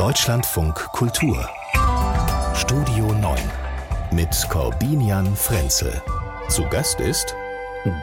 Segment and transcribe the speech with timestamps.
[0.00, 1.46] Deutschlandfunk Kultur
[2.54, 3.38] Studio 9
[4.12, 5.92] mit Corbinian Frenzel.
[6.48, 7.34] Zu Gast ist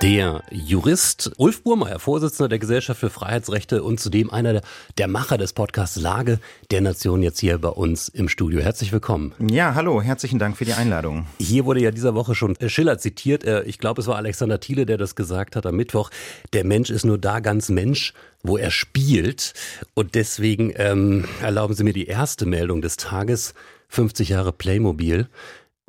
[0.02, 4.62] der Jurist Ulf Burmeier, Vorsitzender der Gesellschaft für Freiheitsrechte und zudem einer der,
[4.98, 6.40] der, Macher des Podcasts Lage
[6.72, 8.60] der Nation jetzt hier bei uns im Studio.
[8.60, 9.34] Herzlich willkommen.
[9.40, 11.28] Ja, hallo, herzlichen Dank für die Einladung.
[11.38, 13.44] Hier wurde ja dieser Woche schon Schiller zitiert.
[13.44, 16.10] Äh, ich glaube, es war Alexander Thiele, der das gesagt hat am Mittwoch.
[16.54, 19.54] Der Mensch ist nur da ganz Mensch, wo er spielt.
[19.94, 23.54] Und deswegen ähm, erlauben Sie mir die erste Meldung des Tages.
[23.90, 25.28] 50 Jahre Playmobil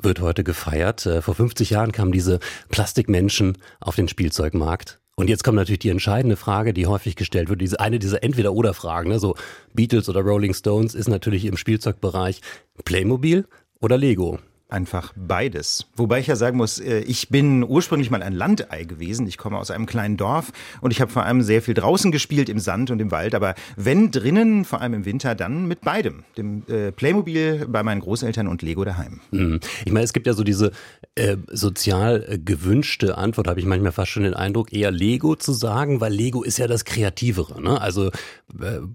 [0.01, 1.05] wird heute gefeiert.
[1.05, 4.99] Äh, vor 50 Jahren kamen diese Plastikmenschen auf den Spielzeugmarkt.
[5.15, 7.59] Und jetzt kommt natürlich die entscheidende Frage, die häufig gestellt wird.
[7.59, 9.19] Diese eine dieser Entweder-Oder-Fragen, ne?
[9.19, 9.35] so
[9.73, 12.39] Beatles oder Rolling Stones, ist natürlich im Spielzeugbereich
[12.85, 13.45] Playmobil
[13.81, 15.87] oder Lego einfach beides.
[15.95, 19.27] Wobei ich ja sagen muss, äh, ich bin ursprünglich mal ein Landei gewesen.
[19.27, 20.51] Ich komme aus einem kleinen Dorf
[20.81, 23.35] und ich habe vor allem sehr viel draußen gespielt, im Sand und im Wald.
[23.35, 26.23] Aber wenn drinnen, vor allem im Winter, dann mit beidem.
[26.37, 29.21] Dem äh, Playmobil bei meinen Großeltern und Lego daheim.
[29.31, 29.59] Mhm.
[29.85, 30.71] Ich meine, es gibt ja so diese
[31.15, 35.51] äh, sozial äh, gewünschte Antwort, habe ich manchmal fast schon den Eindruck, eher Lego zu
[35.51, 37.61] sagen, weil Lego ist ja das Kreativere.
[37.61, 37.81] Ne?
[37.81, 38.11] Also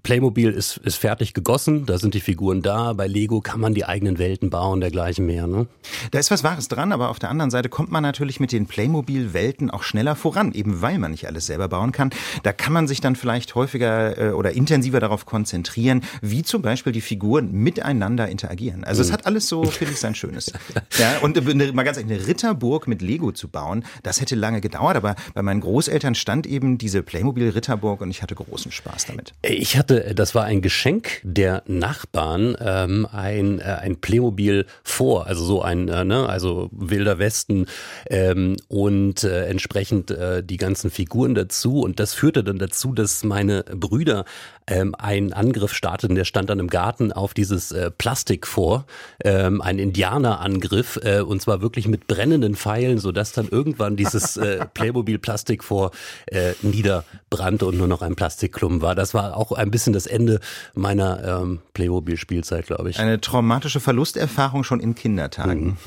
[0.03, 2.93] Playmobil ist, ist fertig gegossen, da sind die Figuren da.
[2.93, 5.47] Bei Lego kann man die eigenen Welten bauen, dergleichen mehr.
[5.47, 5.67] Ne?
[6.11, 8.67] Da ist was Wahres dran, aber auf der anderen Seite kommt man natürlich mit den
[8.67, 12.09] Playmobil-Welten auch schneller voran, eben weil man nicht alles selber bauen kann.
[12.43, 16.91] Da kann man sich dann vielleicht häufiger äh, oder intensiver darauf konzentrieren, wie zum Beispiel
[16.91, 18.83] die Figuren miteinander interagieren.
[18.83, 19.07] Also mhm.
[19.07, 20.51] es hat alles so, finde ich, sein Schönes.
[20.97, 24.59] ja, und eine, mal ganz ehrlich, eine Ritterburg mit Lego zu bauen, das hätte lange
[24.59, 29.33] gedauert, aber bei meinen Großeltern stand eben diese Playmobil-Ritterburg und ich hatte großen Spaß damit.
[29.47, 35.43] Ich hatte, das war ein Geschenk der Nachbarn, ähm, ein, äh, ein Playmobil vor, also
[35.43, 37.67] so ein, äh, ne, also wilder Westen
[38.09, 41.81] ähm, und äh, entsprechend äh, die ganzen Figuren dazu.
[41.81, 44.25] Und das führte dann dazu, dass meine Brüder
[44.67, 46.15] ähm, einen Angriff starteten.
[46.15, 48.85] Der stand dann im Garten auf dieses äh, Plastik vor,
[49.23, 54.65] ähm, ein Indianerangriff äh, und zwar wirklich mit brennenden Pfeilen, sodass dann irgendwann dieses äh,
[54.73, 55.91] Playmobil-Plastik vor
[56.27, 58.95] äh, niederbrannte und nur noch ein Plastikklumpen war.
[58.95, 60.39] Das war auch ein bisschen das Ende
[60.73, 62.99] meiner ähm, Playmobil-Spielzeit, glaube ich.
[62.99, 65.65] Eine traumatische Verlusterfahrung schon in Kindertagen.
[65.65, 65.77] Mhm.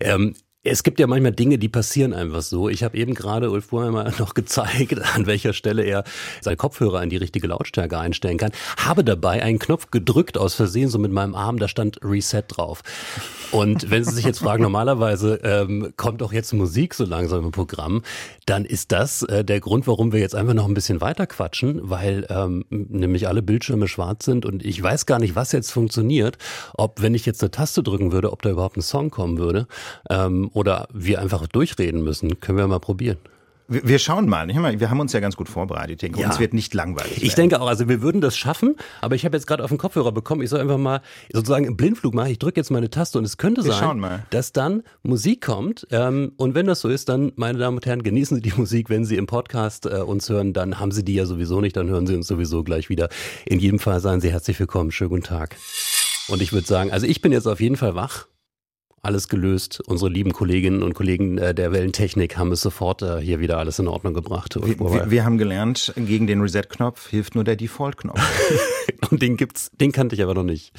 [0.00, 2.68] Ähm, es gibt ja manchmal Dinge, die passieren einfach so.
[2.68, 6.04] Ich habe eben gerade Ulf Burheimer noch gezeigt, an welcher Stelle er
[6.42, 8.52] seinen Kopfhörer in die richtige Lautstärke einstellen kann.
[8.76, 12.82] Habe dabei einen Knopf gedrückt aus Versehen, so mit meinem Arm, da stand Reset drauf.
[13.52, 17.52] Und wenn Sie sich jetzt fragen, normalerweise ähm, kommt doch jetzt Musik so langsam im
[17.52, 18.02] Programm,
[18.44, 21.80] dann ist das äh, der Grund, warum wir jetzt einfach noch ein bisschen weiter quatschen,
[21.84, 26.36] weil ähm, nämlich alle Bildschirme schwarz sind und ich weiß gar nicht, was jetzt funktioniert.
[26.74, 29.66] Ob, wenn ich jetzt eine Taste drücken würde, ob da überhaupt ein Song kommen würde.
[30.10, 33.18] Ähm, oder wir einfach durchreden müssen, können wir mal probieren.
[33.72, 34.48] Wir schauen mal.
[34.48, 35.92] Wir haben uns ja ganz gut vorbereitet.
[35.92, 36.26] Ich denke, ja.
[36.26, 37.18] uns wird nicht langweilig.
[37.18, 37.36] Ich werden.
[37.36, 40.10] denke auch, also wir würden das schaffen, aber ich habe jetzt gerade auf den Kopfhörer
[40.10, 41.02] bekommen, ich soll einfach mal
[41.32, 42.32] sozusagen im Blindflug machen.
[42.32, 45.86] Ich drücke jetzt meine Taste und es könnte wir sein, dass dann Musik kommt.
[45.92, 48.90] Ähm, und wenn das so ist, dann, meine Damen und Herren, genießen Sie die Musik.
[48.90, 51.88] Wenn Sie im Podcast äh, uns hören, dann haben Sie die ja sowieso nicht, dann
[51.88, 53.08] hören Sie uns sowieso gleich wieder.
[53.46, 54.90] In jedem Fall seien Sie herzlich willkommen.
[54.90, 55.54] Schönen guten Tag.
[56.26, 58.26] Und ich würde sagen, also ich bin jetzt auf jeden Fall wach
[59.02, 59.80] alles gelöst.
[59.86, 63.78] Unsere lieben Kolleginnen und Kollegen äh, der Wellentechnik haben es sofort äh, hier wieder alles
[63.78, 64.56] in Ordnung gebracht.
[64.62, 68.20] Wir, wir, wir haben gelernt, gegen den Reset-Knopf hilft nur der Default-Knopf.
[69.10, 70.72] und den gibt's, den kannte ich aber noch nicht.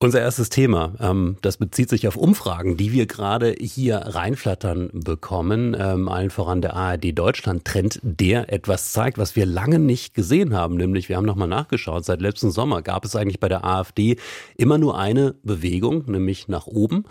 [0.00, 5.76] Unser erstes Thema, ähm, das bezieht sich auf Umfragen, die wir gerade hier reinflattern bekommen.
[5.76, 10.54] Ähm, allen voran der ARD Deutschland Trend, der etwas zeigt, was wir lange nicht gesehen
[10.54, 10.76] haben.
[10.76, 14.18] Nämlich, wir haben nochmal nachgeschaut, seit letzten Sommer gab es eigentlich bei der AfD
[14.56, 17.04] immer nur eine Bewegung, nämlich nach oben.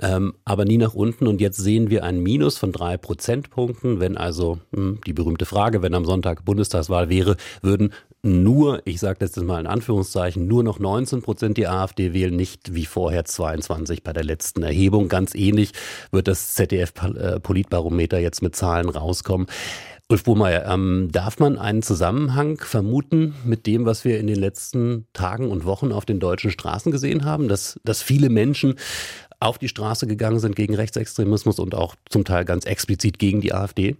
[0.00, 1.26] Ähm, aber nie nach unten.
[1.26, 3.98] Und jetzt sehen wir ein Minus von drei Prozentpunkten.
[3.98, 7.92] Wenn also hm, die berühmte Frage, wenn am Sonntag Bundestagswahl wäre, würden
[8.22, 12.34] nur, ich sage das jetzt mal in Anführungszeichen, nur noch 19 Prozent die AfD wählen,
[12.34, 15.08] nicht wie vorher 22 bei der letzten Erhebung.
[15.08, 15.72] Ganz ähnlich
[16.10, 19.46] wird das ZDF-Politbarometer jetzt mit Zahlen rauskommen.
[20.10, 25.06] Ulf Burmeier, ähm, darf man einen Zusammenhang vermuten mit dem, was wir in den letzten
[25.12, 28.76] Tagen und Wochen auf den deutschen Straßen gesehen haben, dass, dass viele Menschen
[29.40, 33.54] auf die Straße gegangen sind gegen Rechtsextremismus und auch zum Teil ganz explizit gegen die
[33.54, 33.96] AfD?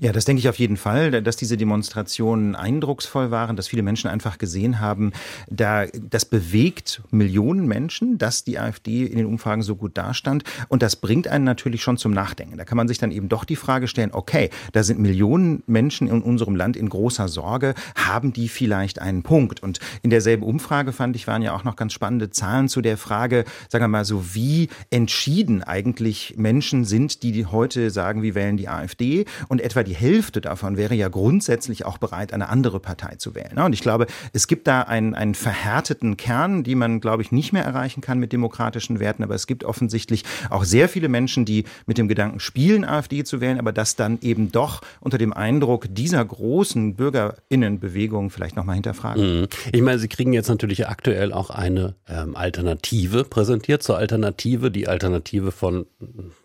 [0.00, 4.08] Ja, das denke ich auf jeden Fall, dass diese Demonstrationen eindrucksvoll waren, dass viele Menschen
[4.08, 5.12] einfach gesehen haben,
[5.50, 10.82] da das bewegt Millionen Menschen, dass die AfD in den Umfragen so gut dastand und
[10.82, 12.56] das bringt einen natürlich schon zum Nachdenken.
[12.56, 16.08] Da kann man sich dann eben doch die Frage stellen, okay, da sind Millionen Menschen
[16.08, 19.62] in unserem Land in großer Sorge, haben die vielleicht einen Punkt?
[19.62, 22.96] Und in derselben Umfrage fand ich, waren ja auch noch ganz spannende Zahlen zu der
[22.96, 28.56] Frage, sagen wir mal so, wie entschieden eigentlich Menschen sind, die heute sagen, wir wählen
[28.56, 29.24] die AfD.
[29.48, 33.58] Und etwa die Hälfte davon wäre ja grundsätzlich auch bereit, eine andere Partei zu wählen.
[33.58, 37.52] Und ich glaube, es gibt da einen, einen verhärteten Kern, die man, glaube ich, nicht
[37.52, 39.22] mehr erreichen kann mit demokratischen Werten.
[39.22, 43.40] Aber es gibt offensichtlich auch sehr viele Menschen, die mit dem Gedanken spielen, AfD zu
[43.40, 49.40] wählen, aber das dann eben doch unter dem Eindruck dieser großen Bürgerinnenbewegung vielleicht nochmal hinterfragen.
[49.40, 49.48] Mhm.
[49.72, 54.88] Ich meine, Sie kriegen jetzt natürlich aktuell auch eine ähm, Alternative präsentiert zur Alternative, die
[54.88, 55.86] Alternative von,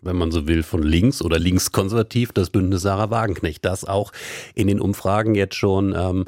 [0.02, 4.12] wenn man so will, von links oder linkskonservativ, das Bündnis Sarah Wagenknecht, das auch
[4.54, 6.24] in den Umfragen jetzt schon ähm,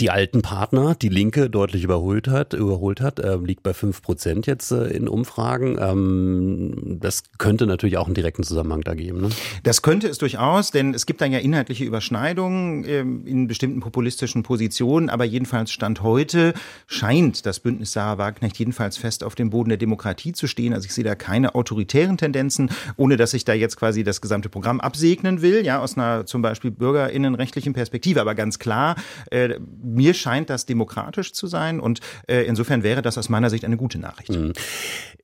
[0.00, 4.46] die alten Partner, die Linke deutlich überholt hat, überholt hat, äh, liegt bei fünf Prozent
[4.46, 5.76] jetzt äh, in Umfragen.
[5.80, 9.20] Ähm, das könnte natürlich auch einen direkten Zusammenhang da geben.
[9.22, 9.30] Ne?
[9.64, 14.42] Das könnte es durchaus, denn es gibt dann ja inhaltliche Überschneidungen äh, in bestimmten populistischen
[14.42, 16.54] Positionen, aber jedenfalls Stand heute
[16.86, 20.72] scheint das Bündnis Sarah Wagenknecht jedenfalls fest auf dem Boden der Demokratie zu stehen.
[20.72, 24.48] Also ich sehe da keine autoritären Tendenzen, ohne dass ich da jetzt quasi das gesamte
[24.48, 28.20] Programm absegnen will, ja, aus einer zum Beispiel bürgerinnenrechtlichen Perspektive.
[28.20, 28.96] Aber ganz klar,
[29.30, 29.58] äh,
[29.94, 33.76] mir scheint das demokratisch zu sein und äh, insofern wäre das aus meiner Sicht eine
[33.76, 34.30] gute Nachricht.
[34.30, 34.52] Mhm.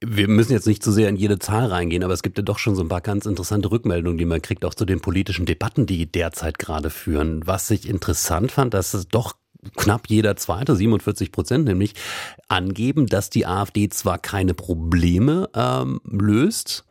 [0.01, 2.59] Wir müssen jetzt nicht zu sehr in jede Zahl reingehen, aber es gibt ja doch
[2.59, 5.87] schon so ein paar ganz interessante Rückmeldungen, die man kriegt, auch zu den politischen Debatten,
[5.87, 7.47] die derzeit gerade führen.
[7.47, 9.37] Was ich interessant fand, dass es doch
[9.77, 11.95] knapp jeder zweite, 47 Prozent nämlich,
[12.49, 16.85] angeben, dass die AfD zwar keine Probleme ähm, löst,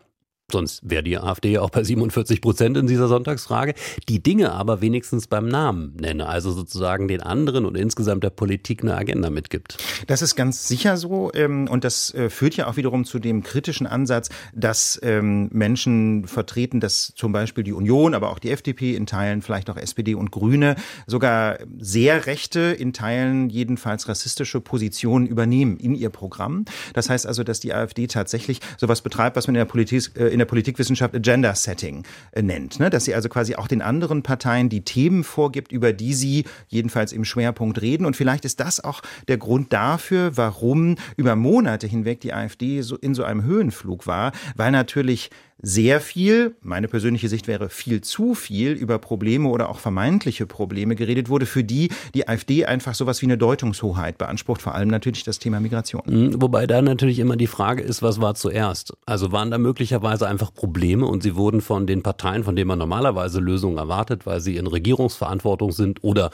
[0.53, 3.73] Sonst wäre die AfD ja auch bei 47 Prozent in dieser Sonntagsfrage.
[4.07, 8.83] Die Dinge aber wenigstens beim Namen nenne, also sozusagen den anderen und insgesamt der Politik
[8.83, 9.77] eine Agenda mitgibt.
[10.05, 13.41] Das ist ganz sicher so ähm, und das äh, führt ja auch wiederum zu dem
[13.41, 18.95] kritischen Ansatz, dass ähm, Menschen vertreten, dass zum Beispiel die Union, aber auch die FDP
[18.95, 20.75] in Teilen, vielleicht auch SPD und Grüne,
[21.07, 26.65] sogar sehr rechte, in Teilen jedenfalls rassistische Positionen übernehmen in ihr Programm.
[26.93, 30.27] Das heißt also, dass die AfD tatsächlich sowas betreibt, was man in der Politik äh,
[30.27, 32.79] in der Politikwissenschaft Agenda Setting äh, nennt.
[32.79, 32.89] Ne?
[32.89, 37.13] Dass sie also quasi auch den anderen Parteien die Themen vorgibt, über die sie jedenfalls
[37.13, 38.05] im Schwerpunkt reden.
[38.05, 42.97] Und vielleicht ist das auch der Grund dafür, warum über Monate hinweg die AfD so
[42.97, 45.29] in so einem Höhenflug war, weil natürlich
[45.65, 50.95] sehr viel, meine persönliche Sicht wäre viel zu viel über Probleme oder auch vermeintliche Probleme
[50.95, 55.23] geredet wurde, für die die AfD einfach sowas wie eine Deutungshoheit beansprucht, vor allem natürlich
[55.23, 56.03] das Thema Migration.
[56.05, 58.93] Mhm, wobei da natürlich immer die Frage ist, was war zuerst?
[59.05, 62.79] Also waren da möglicherweise einfach Probleme und sie wurden von den Parteien, von denen man
[62.79, 66.31] normalerweise Lösungen erwartet, weil sie in Regierungsverantwortung sind oder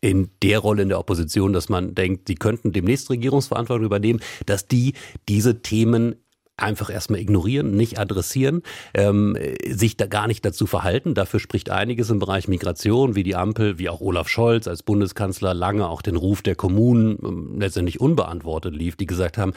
[0.00, 4.66] in der Rolle in der Opposition, dass man denkt, sie könnten demnächst Regierungsverantwortung übernehmen, dass
[4.66, 4.94] die
[5.28, 6.16] diese Themen
[6.62, 8.62] einfach erstmal ignorieren, nicht adressieren,
[8.94, 9.36] ähm,
[9.68, 11.14] sich da gar nicht dazu verhalten.
[11.14, 15.54] Dafür spricht einiges im Bereich Migration, wie die Ampel, wie auch Olaf Scholz als Bundeskanzler
[15.54, 19.52] lange auch den Ruf der Kommunen ähm, letztendlich unbeantwortet lief, die gesagt haben,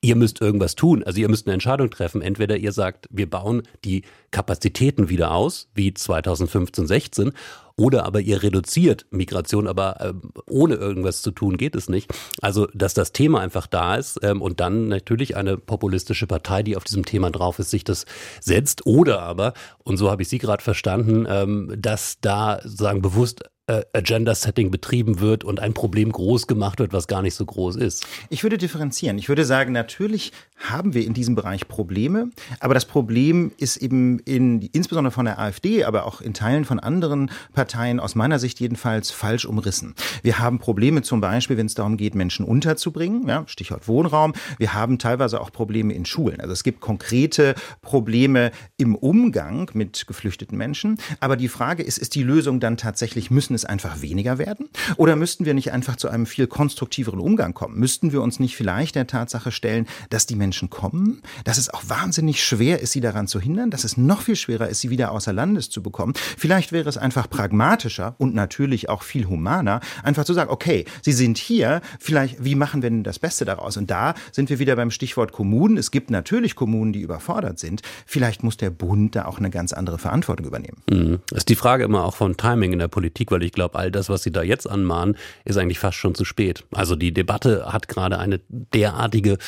[0.00, 1.02] ihr müsst irgendwas tun.
[1.02, 2.22] Also ihr müsst eine Entscheidung treffen.
[2.22, 7.32] Entweder ihr sagt, wir bauen die Kapazitäten wieder aus, wie 2015, 16,
[7.76, 10.12] oder aber ihr reduziert Migration, aber äh,
[10.48, 12.10] ohne irgendwas zu tun geht es nicht.
[12.40, 16.76] Also, dass das Thema einfach da ist ähm, und dann natürlich eine populistische Partei, die
[16.76, 18.06] auf diesem Thema drauf ist, sich das
[18.40, 18.86] setzt.
[18.86, 19.52] Oder aber,
[19.84, 25.20] und so habe ich Sie gerade verstanden, ähm, dass da sagen bewusst äh, Agenda-Setting betrieben
[25.20, 28.06] wird und ein Problem groß gemacht wird, was gar nicht so groß ist.
[28.30, 29.18] Ich würde differenzieren.
[29.18, 32.30] Ich würde sagen, natürlich haben wir in diesem Bereich Probleme,
[32.60, 36.80] aber das Problem ist eben in, insbesondere von der AfD, aber auch in Teilen von
[36.80, 39.94] anderen Parteien, aus meiner Sicht jedenfalls, falsch umrissen.
[40.22, 44.32] Wir haben Probleme zum Beispiel, wenn es darum geht, Menschen unterzubringen, ja, Stichwort Wohnraum.
[44.58, 46.40] Wir haben teilweise auch Probleme in Schulen.
[46.40, 50.98] Also es gibt konkrete Probleme im Umgang mit geflüchteten Menschen.
[51.20, 54.68] Aber die Frage ist, ist die Lösung dann tatsächlich, müssen es einfach weniger werden?
[54.96, 57.78] Oder müssten wir nicht einfach zu einem viel konstruktiveren Umgang kommen?
[57.78, 61.82] Müssten wir uns nicht vielleicht der Tatsache stellen, dass die Menschen kommen, dass es auch
[61.88, 65.12] wahnsinnig schwer ist, sie daran zu hindern, dass es noch viel schwerer ist, sie wieder
[65.12, 66.14] außer Landes zu bekommen?
[66.36, 71.12] Vielleicht wäre es einfach pragmatischer und natürlich auch viel humaner, einfach zu sagen, okay, sie
[71.12, 73.76] sind hier, vielleicht, wie machen wir denn das Beste daraus?
[73.76, 75.76] Und da sind wir wieder beim Stichwort Kommunen.
[75.76, 77.82] Es gibt natürlich Kommunen, die überfordert sind.
[78.06, 80.82] Vielleicht muss der Bund da auch eine ganz andere Verantwortung übernehmen.
[80.90, 81.18] Mhm.
[81.32, 84.08] Ist die Frage immer auch von Timing in der Politik, weil ich glaube, all das,
[84.08, 86.64] was Sie da jetzt anmahnen, ist eigentlich fast schon zu spät.
[86.72, 89.38] Also die Debatte hat gerade eine derartige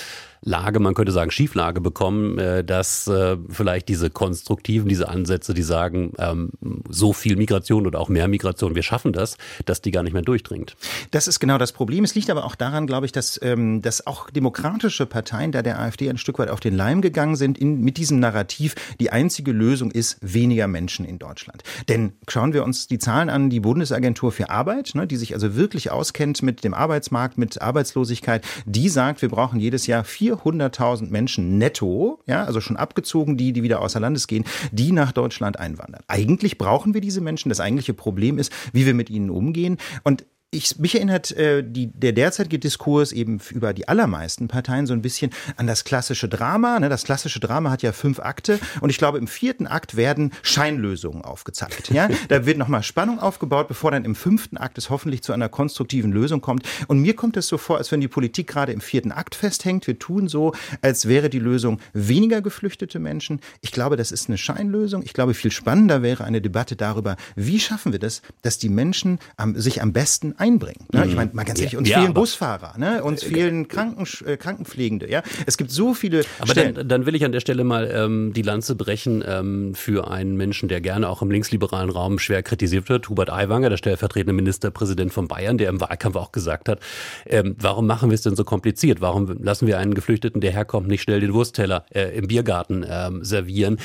[0.43, 5.63] Lage, man könnte sagen Schieflage bekommen, äh, dass äh, vielleicht diese konstruktiven, diese Ansätze, die
[5.63, 6.51] sagen, ähm,
[6.89, 10.23] so viel Migration oder auch mehr Migration, wir schaffen das, dass die gar nicht mehr
[10.23, 10.77] durchdringt.
[11.11, 12.05] Das ist genau das Problem.
[12.05, 15.81] Es liegt aber auch daran, glaube ich, dass, ähm, dass auch demokratische Parteien da der
[15.81, 19.53] AfD ein Stück weit auf den Leim gegangen sind in, mit diesem Narrativ, die einzige
[19.53, 21.63] Lösung ist weniger Menschen in Deutschland.
[21.89, 25.35] Denn schauen wir uns die Zahlen an, die Bundes Bundesagentur für Arbeit, ne, die sich
[25.35, 30.05] also wirklich auskennt mit dem Arbeitsmarkt, mit Arbeitslosigkeit, die sagt, wir brauchen jedes Jahr
[30.37, 35.13] 400.000 Menschen netto, ja, also schon abgezogen, die, die wieder außer Landes gehen, die nach
[35.13, 36.03] Deutschland einwandern.
[36.09, 37.49] Eigentlich brauchen wir diese Menschen.
[37.49, 39.79] Das eigentliche Problem ist, wie wir mit ihnen umgehen.
[40.05, 44.95] Und ich, mich erinnert äh, die, der derzeitige Diskurs eben über die allermeisten Parteien so
[44.95, 46.81] ein bisschen an das klassische Drama.
[46.81, 46.89] Ne?
[46.89, 51.23] Das klassische Drama hat ja fünf Akte und ich glaube, im vierten Akt werden Scheinlösungen
[51.23, 51.91] aufgezeigt.
[51.91, 52.09] Ja?
[52.29, 56.13] Da wird nochmal Spannung aufgebaut, bevor dann im fünften Akt es hoffentlich zu einer konstruktiven
[56.13, 56.69] Lösung kommt.
[56.87, 59.87] Und mir kommt es so vor, als wenn die Politik gerade im vierten Akt festhängt.
[59.87, 60.53] Wir tun so,
[60.83, 63.41] als wäre die Lösung weniger geflüchtete Menschen.
[63.61, 65.03] Ich glaube, das ist eine Scheinlösung.
[65.03, 69.19] Ich glaube, viel spannender wäre eine Debatte darüber, wie schaffen wir das, dass die Menschen
[69.37, 70.87] am, sich am besten einbringen.
[70.93, 71.05] Ne?
[71.05, 71.17] Ich mhm.
[71.17, 73.03] meine, mal ganz ehrlich, uns ja, fehlen Busfahrer, ne?
[73.03, 75.11] uns äh, fehlen Kranken, äh, Krankenpflegende.
[75.11, 75.23] Ja?
[75.47, 78.43] Es gibt so viele Aber dann, dann, will ich an der Stelle mal ähm, die
[78.43, 83.09] Lanze brechen ähm, für einen Menschen, der gerne auch im linksliberalen Raum schwer kritisiert wird,
[83.09, 86.81] Hubert Aiwanger, der stellvertretende Ministerpräsident von Bayern, der im Wahlkampf auch gesagt hat,
[87.27, 89.01] ähm, warum machen wir es denn so kompliziert?
[89.01, 93.25] Warum lassen wir einen Geflüchteten, der herkommt, nicht schnell den Wurstteller äh, im Biergarten ähm,
[93.25, 93.79] servieren?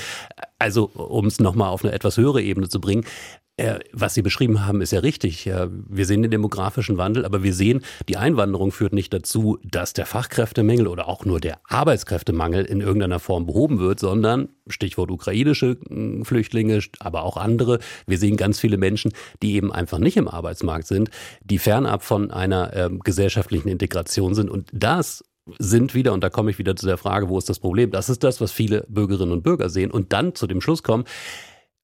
[0.59, 3.42] Also, um es nochmal auf eine etwas höhere Ebene zu bringen, äh,
[3.91, 5.45] was Sie beschrieben haben, ist ja richtig.
[5.45, 10.07] Wir sehen den demografischen Wandel, aber wir sehen, die Einwanderung führt nicht dazu, dass der
[10.07, 16.25] Fachkräftemangel oder auch nur der Arbeitskräftemangel in irgendeiner Form behoben wird, sondern Stichwort ukrainische hm,
[16.25, 17.77] Flüchtlinge, aber auch andere.
[18.07, 19.11] Wir sehen ganz viele Menschen,
[19.43, 21.11] die eben einfach nicht im Arbeitsmarkt sind,
[21.43, 24.49] die fernab von einer äh, gesellschaftlichen Integration sind.
[24.49, 25.23] Und das
[25.59, 27.91] sind wieder, und da komme ich wieder zu der Frage, wo ist das Problem?
[27.91, 31.03] Das ist das, was viele Bürgerinnen und Bürger sehen und dann zu dem Schluss kommen,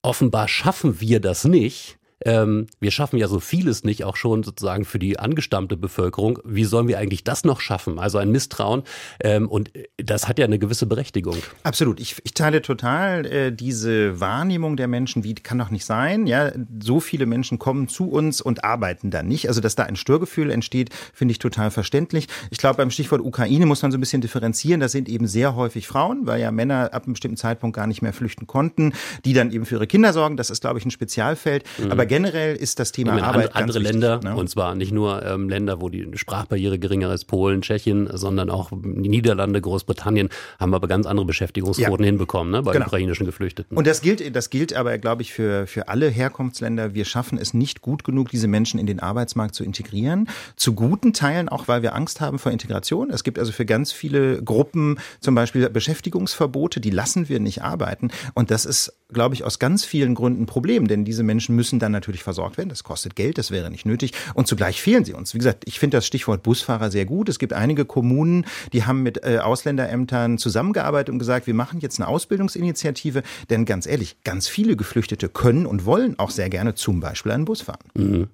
[0.02, 4.86] offenbar schaffen wir das nicht, ähm, wir schaffen ja so vieles nicht, auch schon sozusagen
[4.86, 6.40] für die angestammte Bevölkerung.
[6.44, 8.00] Wie sollen wir eigentlich das noch schaffen?
[8.00, 8.84] Also ein Misstrauen.
[9.22, 11.38] Ähm, und das hat ja eine gewisse Berechtigung.
[11.64, 12.00] Absolut.
[12.00, 16.28] Ich, ich teile total äh, diese Wahrnehmung der Menschen, wie kann doch nicht sein.
[16.28, 19.48] Ja, so viele Menschen kommen zu uns und arbeiten dann nicht.
[19.48, 22.28] Also, dass da ein Störgefühl entsteht, finde ich total verständlich.
[22.50, 24.80] Ich glaube, beim Stichwort Ukraine muss man so ein bisschen differenzieren.
[24.80, 28.02] Das sind eben sehr häufig Frauen, weil ja Männer ab einem bestimmten Zeitpunkt gar nicht
[28.02, 28.94] mehr flüchten konnten,
[29.26, 30.38] die dann eben für ihre Kinder sorgen.
[30.38, 31.64] Das ist, glaube ich, ein Spezialfeld.
[31.78, 31.92] Mhm.
[31.92, 34.36] Aber generell ist das Thema Arbeit andere, andere Länder ne?
[34.36, 38.72] und zwar nicht nur ähm, Länder, wo die Sprachbarriere geringer ist, Polen, Tschechien, sondern auch
[38.72, 42.10] die Niederlande, Großbritannien haben aber ganz andere Beschäftigungsquoten ja.
[42.10, 42.88] hinbekommen ne, bei genau.
[42.88, 43.78] ukrainischen Geflüchteten.
[43.78, 46.94] Und das gilt, das gilt aber, glaube ich, für für alle Herkunftsländer.
[46.94, 50.28] Wir schaffen es nicht gut genug, diese Menschen in den Arbeitsmarkt zu integrieren.
[50.56, 53.10] Zu guten Teilen auch, weil wir Angst haben vor Integration.
[53.12, 58.10] Es gibt also für ganz viele Gruppen zum Beispiel Beschäftigungsverbote, die lassen wir nicht arbeiten.
[58.34, 61.80] Und das ist, glaube ich, aus ganz vielen Gründen ein Problem, denn diese Menschen müssen
[61.80, 62.70] dann natürlich versorgt werden.
[62.70, 64.14] Das kostet Geld, das wäre nicht nötig.
[64.34, 65.34] Und zugleich fehlen sie uns.
[65.34, 67.30] Wie gesagt, ich finde das Stichwort Busfahrer sehr gut.
[67.30, 72.00] Es gibt einige Kommunen, die haben mit äh, Ausländerämtern zusammengearbeitet und gesagt, wir machen jetzt
[72.00, 73.24] eine Ausbildungsinitiative.
[73.50, 77.46] Denn ganz ehrlich, ganz viele Geflüchtete können und wollen auch sehr gerne zum Beispiel einen
[77.46, 77.80] Bus fahren.
[77.94, 78.28] Mhm.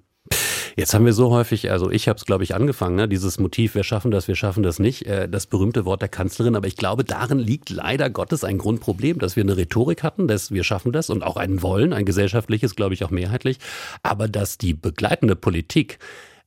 [0.78, 3.08] Jetzt haben wir so häufig, also ich habe es, glaube ich, angefangen, ne?
[3.08, 6.54] dieses Motiv, wir schaffen das, wir schaffen das nicht, äh, das berühmte Wort der Kanzlerin.
[6.54, 10.50] Aber ich glaube, darin liegt leider Gottes ein Grundproblem, dass wir eine Rhetorik hatten, dass
[10.50, 13.58] wir schaffen das und auch ein Wollen, ein gesellschaftliches, glaube ich, auch mehrheitlich.
[14.02, 15.98] Aber dass die begleitende Politik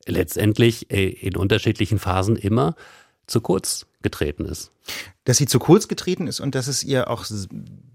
[0.06, 2.76] letztendlich äh, in unterschiedlichen Phasen immer
[3.26, 4.72] zu kurz getreten ist.
[5.26, 7.26] Dass sie zu kurz getreten ist und dass es ihr auch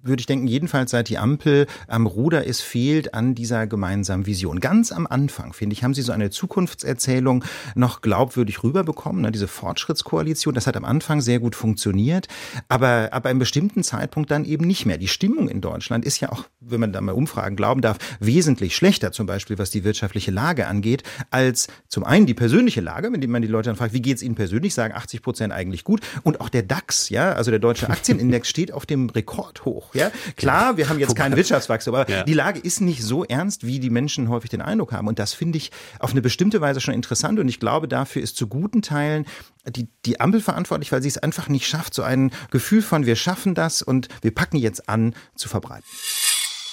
[0.04, 4.60] würde ich denken, jedenfalls seit die Ampel am Ruder ist, fehlt an dieser gemeinsamen Vision.
[4.60, 7.44] Ganz am Anfang, finde ich, haben sie so eine Zukunftserzählung
[7.74, 9.22] noch glaubwürdig rüberbekommen.
[9.22, 9.32] Ne?
[9.32, 12.28] Diese Fortschrittskoalition, das hat am Anfang sehr gut funktioniert,
[12.68, 14.98] aber ab einem bestimmten Zeitpunkt dann eben nicht mehr.
[14.98, 18.76] Die Stimmung in Deutschland ist ja auch, wenn man da mal Umfragen glauben darf, wesentlich
[18.76, 23.30] schlechter, zum Beispiel was die wirtschaftliche Lage angeht, als zum einen die persönliche Lage, wenn
[23.30, 25.93] man die Leute dann fragt, wie geht es ihnen persönlich, sagen 80 Prozent eigentlich gut.
[26.22, 29.94] Und auch der DAX, ja, also der deutsche Aktienindex steht auf dem Rekordhoch.
[29.94, 32.22] Ja, klar, wir haben jetzt kein Wirtschaftswachstum, aber ja.
[32.24, 35.08] die Lage ist nicht so ernst, wie die Menschen häufig den Eindruck haben.
[35.08, 37.38] Und das finde ich auf eine bestimmte Weise schon interessant.
[37.38, 39.26] Und ich glaube, dafür ist zu guten Teilen
[39.68, 43.16] die, die Ampel verantwortlich, weil sie es einfach nicht schafft, so ein Gefühl von wir
[43.16, 45.84] schaffen das und wir packen jetzt an zu verbreiten.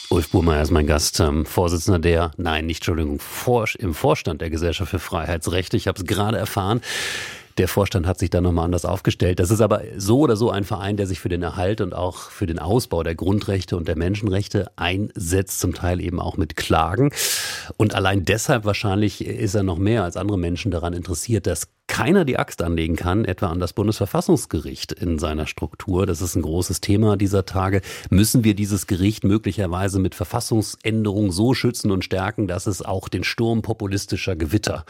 [0.10, 4.50] Ulf Burmeier ist mein Gast, ähm, Vorsitzender der, nein, nicht Entschuldigung, Vor im Vorstand der
[4.50, 5.78] Gesellschaft für Freiheitsrechte.
[5.78, 6.82] Ich habe es gerade erfahren.
[7.62, 9.40] Der Vorstand hat sich da nochmal anders aufgestellt.
[9.40, 12.32] Das ist aber so oder so ein Verein, der sich für den Erhalt und auch
[12.32, 17.12] für den Ausbau der Grundrechte und der Menschenrechte einsetzt, zum Teil eben auch mit Klagen.
[17.78, 22.24] Und allein deshalb wahrscheinlich ist er noch mehr als andere Menschen daran interessiert, dass keiner
[22.24, 26.06] die Axt anlegen kann, etwa an das Bundesverfassungsgericht in seiner Struktur.
[26.06, 27.82] Das ist ein großes Thema dieser Tage.
[28.10, 33.26] Müssen wir dieses Gericht möglicherweise mit Verfassungsänderung so schützen und stärken, dass es auch den
[33.26, 34.86] Sturm populistischer Gewitter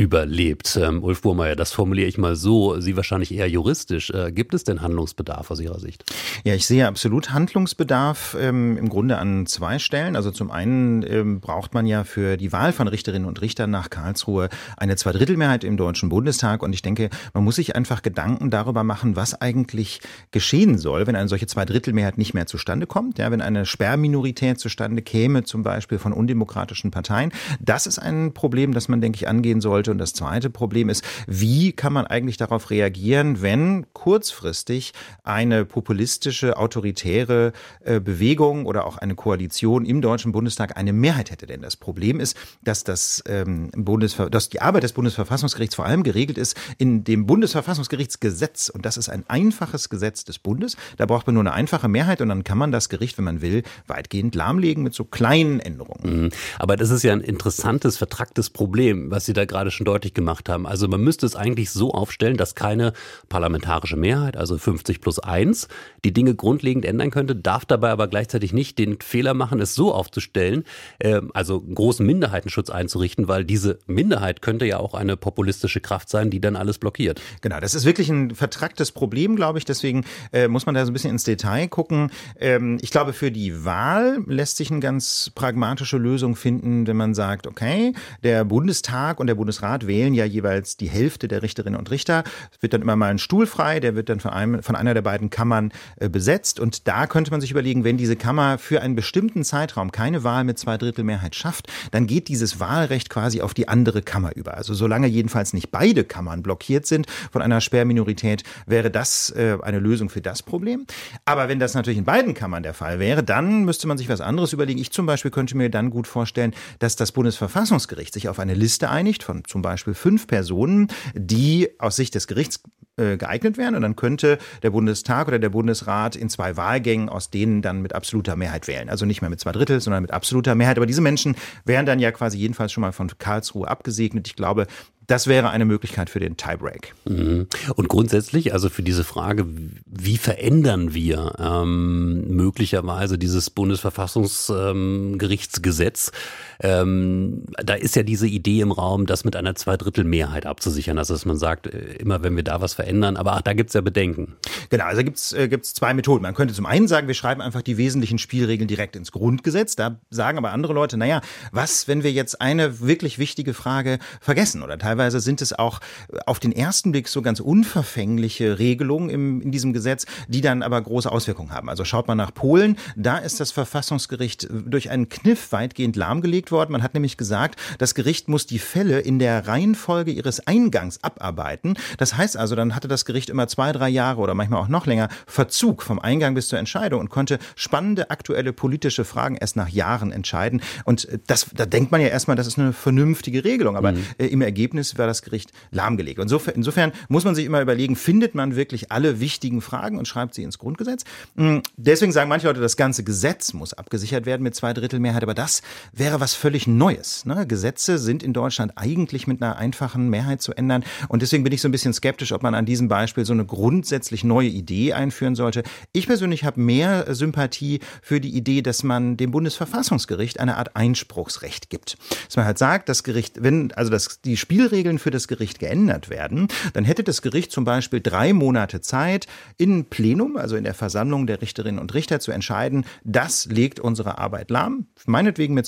[0.00, 0.78] überlebt.
[0.80, 4.08] Ähm, Ulf Burmeier, das formuliere ich mal so, Sie wahrscheinlich eher juristisch.
[4.10, 6.04] Äh, gibt es denn Handlungsbedarf aus Ihrer Sicht?
[6.42, 10.16] Ja, ich sehe absolut Handlungsbedarf ähm, im Grunde an zwei Stellen.
[10.16, 13.90] Also zum einen ähm, braucht man ja für die Wahl von Richterinnen und Richtern nach
[13.90, 16.39] Karlsruhe eine Zweidrittelmehrheit im Deutschen Bundestag.
[16.42, 21.16] Und ich denke, man muss sich einfach Gedanken darüber machen, was eigentlich geschehen soll, wenn
[21.16, 23.18] eine solche Zweidrittelmehrheit nicht mehr zustande kommt.
[23.18, 27.32] Ja, wenn eine Sperrminorität zustande käme, zum Beispiel von undemokratischen Parteien.
[27.60, 29.90] Das ist ein Problem, das man, denke ich, angehen sollte sollte.
[29.92, 34.92] Und das zweite Problem ist, wie kann man eigentlich darauf reagieren, wenn kurzfristig
[35.22, 37.52] eine populistische, autoritäre
[37.84, 41.46] äh, Bewegung oder auch eine Koalition im Deutschen Bundestag eine Mehrheit hätte?
[41.46, 46.02] Denn das Problem ist, dass, das, ähm, Bundesver dass die Arbeit des Bundesverfassungsgerichts vor allem
[46.02, 48.68] geregelt ist in dem Bundesverfassungsgerichtsgesetz.
[48.68, 50.76] Und das ist ein einfaches Gesetz des Bundes.
[50.96, 53.42] Da braucht man nur eine einfache Mehrheit und dann kann man das Gericht, wenn man
[53.42, 56.24] will, weitgehend lahmlegen mit so kleinen Änderungen.
[56.24, 56.30] Mhm.
[56.60, 60.12] Aber das ist ja ein interessantes, vertracktes Problem, was Sie da gerade schon schon deutlich
[60.12, 60.66] gemacht haben.
[60.66, 62.92] Also man müsste es eigentlich so aufstellen, dass keine
[63.30, 65.68] parlamentarische Mehrheit, also 50 plus 1,
[66.04, 69.94] die Dinge grundlegend ändern könnte, darf dabei aber gleichzeitig nicht den Fehler machen, es so
[69.94, 70.64] aufzustellen,
[70.98, 76.30] äh, also großen Minderheitenschutz einzurichten, weil diese Minderheit könnte ja auch eine populistische Kraft sein,
[76.30, 77.20] die dann alles blockiert.
[77.40, 79.64] Genau, das ist wirklich ein vertracktes Problem, glaube ich.
[79.64, 82.10] Deswegen äh, muss man da so ein bisschen ins Detail gucken.
[82.38, 87.14] Ähm, ich glaube, für die Wahl lässt sich eine ganz pragmatische Lösung finden, wenn man
[87.14, 91.78] sagt, okay, der Bundestag und der Bundesrat Rat wählen ja jeweils die Hälfte der Richterinnen
[91.78, 92.24] und Richter.
[92.52, 94.94] Es wird dann immer mal ein Stuhl frei, der wird dann von, einem, von einer
[94.94, 96.58] der beiden Kammern äh, besetzt.
[96.58, 100.44] Und da könnte man sich überlegen, wenn diese Kammer für einen bestimmten Zeitraum keine Wahl
[100.44, 104.56] mit Zweidrittelmehrheit schafft, dann geht dieses Wahlrecht quasi auf die andere Kammer über.
[104.56, 109.78] Also solange jedenfalls nicht beide Kammern blockiert sind von einer Sperrminorität, wäre das äh, eine
[109.78, 110.86] Lösung für das Problem.
[111.24, 114.20] Aber wenn das natürlich in beiden Kammern der Fall wäre, dann müsste man sich was
[114.20, 114.80] anderes überlegen.
[114.80, 118.90] Ich zum Beispiel könnte mir dann gut vorstellen, dass das Bundesverfassungsgericht sich auf eine Liste
[118.90, 122.60] einigt von zum Beispiel fünf Personen, die aus Sicht des Gerichts
[123.00, 123.74] äh, geeignet wären.
[123.74, 127.94] Und dann könnte der Bundestag oder der Bundesrat in zwei Wahlgängen aus denen dann mit
[127.94, 128.88] absoluter Mehrheit wählen.
[128.88, 130.76] Also nicht mehr mit zwei Drittel, sondern mit absoluter Mehrheit.
[130.76, 134.28] Aber diese Menschen wären dann ja quasi jedenfalls schon mal von Karlsruhe abgesegnet.
[134.28, 134.66] Ich glaube,
[135.10, 136.94] das wäre eine Möglichkeit für den Tiebreak.
[137.04, 137.48] Mhm.
[137.74, 139.44] Und grundsätzlich, also für diese Frage,
[139.86, 146.08] wie verändern wir ähm, möglicherweise dieses Bundesverfassungsgerichtsgesetz?
[146.08, 146.14] Ähm,
[146.62, 150.98] da ist ja diese Idee im Raum, das mit einer Zweidrittelmehrheit abzusichern.
[150.98, 153.72] Also dass man sagt, äh, immer wenn wir da was verändern, aber ach, da gibt's
[153.72, 154.36] ja Bedenken.
[154.68, 156.22] Genau, also gibt's äh, gibt's zwei Methoden.
[156.22, 159.74] Man könnte zum einen sagen, wir schreiben einfach die wesentlichen Spielregeln direkt ins Grundgesetz.
[159.74, 164.62] Da sagen aber andere Leute, naja, was, wenn wir jetzt eine wirklich wichtige Frage vergessen
[164.62, 165.80] oder teilweise sind es auch
[166.26, 170.80] auf den ersten Blick so ganz unverfängliche Regelungen im, in diesem Gesetz, die dann aber
[170.80, 171.68] große Auswirkungen haben.
[171.70, 176.72] Also schaut man nach Polen, da ist das Verfassungsgericht durch einen Kniff weitgehend lahmgelegt worden.
[176.72, 181.74] Man hat nämlich gesagt, das Gericht muss die Fälle in der Reihenfolge ihres Eingangs abarbeiten.
[181.98, 184.86] Das heißt also, dann hatte das Gericht immer zwei, drei Jahre oder manchmal auch noch
[184.86, 189.68] länger Verzug vom Eingang bis zur Entscheidung und konnte spannende aktuelle politische Fragen erst nach
[189.68, 190.62] Jahren entscheiden.
[190.84, 193.76] Und das, da denkt man ja erstmal, das ist eine vernünftige Regelung.
[193.76, 194.04] Aber mhm.
[194.18, 196.20] Äh, im Ergebnis war das Gericht lahmgelegt.
[196.20, 200.34] Insofern, insofern muss man sich immer überlegen, findet man wirklich alle wichtigen Fragen und schreibt
[200.34, 201.04] sie ins Grundgesetz?
[201.36, 205.62] Hm, deswegen sagen manche Leute, das ganze Gesetz muss abgesichert werden mit Zweidrittelmehrheit, aber das
[205.92, 207.26] wäre was völlig Neues.
[207.26, 207.46] Ne?
[207.46, 211.60] Gesetze sind in Deutschland eigentlich mit einer einfachen Mehrheit zu ändern und deswegen bin ich
[211.60, 215.34] so ein bisschen skeptisch, ob man an diesem Beispiel so eine grundsätzlich neue Idee einführen
[215.34, 215.62] sollte.
[215.92, 221.68] Ich persönlich habe mehr Sympathie für die Idee, dass man dem Bundesverfassungsgericht eine Art Einspruchsrecht
[221.68, 221.98] gibt.
[222.26, 226.08] Dass man halt sagt, das Gericht, wenn also das, die Spielregeln für das Gericht geändert
[226.08, 229.26] werden, dann hätte das Gericht zum Beispiel drei Monate Zeit,
[229.58, 234.16] in Plenum, also in der Versammlung der Richterinnen und Richter, zu entscheiden, das legt unsere
[234.16, 235.66] Arbeit lahm, meinetwegen mit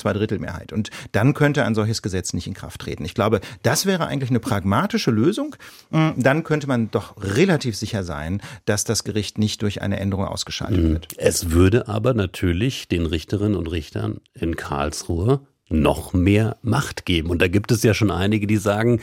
[0.62, 0.72] Zweidrittelmehrheit.
[0.72, 3.05] Und dann könnte ein solches Gesetz nicht in Kraft treten.
[3.05, 5.57] Ich glaube, das wäre eigentlich eine pragmatische Lösung.
[5.90, 10.27] Hm, dann könnte man doch relativ sicher sein, dass das Gericht nicht durch eine Änderung
[10.27, 10.92] ausgeschaltet hm.
[10.92, 11.09] wird.
[11.16, 15.40] Es würde aber natürlich den Richterinnen und Richtern in Karlsruhe
[15.72, 17.30] noch mehr Macht geben.
[17.30, 19.00] Und da gibt es ja schon einige, die sagen,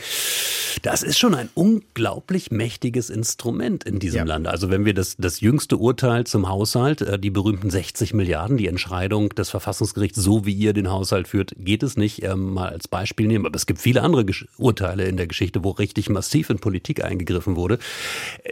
[0.82, 4.24] das ist schon ein unglaublich mächtiges Instrument in diesem ja.
[4.24, 4.46] Land.
[4.46, 8.68] Also wenn wir das, das jüngste Urteil zum Haushalt, äh, die berühmten 60 Milliarden, die
[8.68, 12.88] Entscheidung des Verfassungsgerichts, so wie ihr den Haushalt führt, geht es nicht, ähm, mal als
[12.88, 13.46] Beispiel nehmen.
[13.46, 17.04] Aber es gibt viele andere Gesch Urteile in der Geschichte, wo richtig massiv in Politik
[17.04, 17.78] eingegriffen wurde.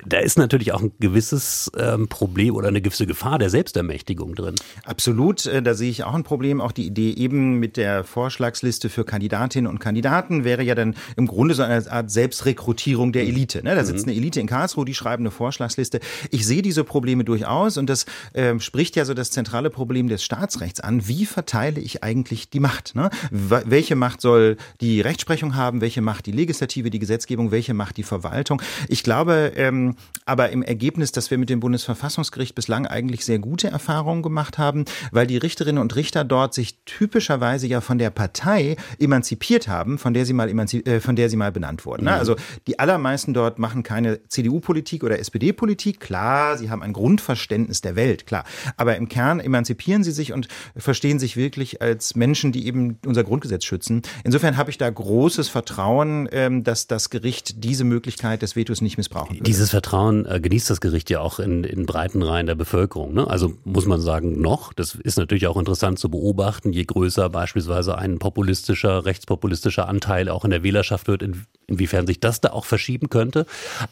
[0.04, 4.54] Da ist natürlich auch ein gewisses ähm, Problem oder eine gewisse Gefahr der Selbstermächtigung drin.
[4.84, 6.60] Absolut, äh, da sehe ich auch ein Problem.
[6.60, 11.26] Auch die Idee eben mit der Vorschlagsliste für Kandidatinnen und Kandidaten wäre ja dann im
[11.26, 13.62] Grunde so eine Art Selbstrekrutierung der Elite.
[13.62, 13.74] Ne?
[13.74, 14.12] Da sitzt mhm.
[14.12, 16.00] eine Elite in Karlsruhe, die schreiben eine Vorschlagsliste.
[16.30, 20.24] Ich sehe diese Probleme durchaus und das äh, spricht ja so das zentrale Problem des
[20.24, 21.06] Staatsrechts an.
[21.06, 22.94] Wie verteile ich eigentlich die Macht?
[22.94, 23.10] Ne?
[23.30, 25.80] Welche Macht soll die Rechtsprechung haben?
[25.80, 27.50] Welche Macht die Legislative, die Gesetzgebung?
[27.50, 28.62] Welche Macht die Verwaltung?
[28.88, 33.68] Ich glaube ähm, aber im Ergebnis, dass wir mit dem Bundesverfassungsgericht bislang eigentlich sehr gute
[33.68, 38.76] Erfahrungen gemacht haben, weil die Richterinnen und Richter dort sich typischerweise ja von der Partei
[38.98, 42.04] emanzipiert haben, von der sie mal, äh, von der sie mal benannt wurden.
[42.04, 42.12] Ne?
[42.12, 45.98] Also die allermeisten dort machen keine CDU-Politik oder SPD-Politik.
[45.98, 48.44] Klar, sie haben ein Grundverständnis der Welt, klar.
[48.76, 53.24] Aber im Kern emanzipieren sie sich und verstehen sich wirklich als Menschen, die eben unser
[53.24, 54.02] Grundgesetz schützen.
[54.22, 58.98] Insofern habe ich da großes Vertrauen, ähm, dass das Gericht diese Möglichkeit des Vetos nicht
[58.98, 59.46] missbrauchen wird.
[59.46, 63.14] Dieses Vertrauen äh, genießt das Gericht ja auch in, in breiten Reihen der Bevölkerung.
[63.14, 63.26] Ne?
[63.26, 64.74] Also muss man sagen, noch.
[64.74, 70.44] Das ist natürlich auch interessant zu beobachten, je größer beispielsweise ein populistischer, rechtspopulistischer Anteil auch
[70.44, 73.46] in der Wählerschaft wird, in, inwiefern sich das da auch verschieben könnte.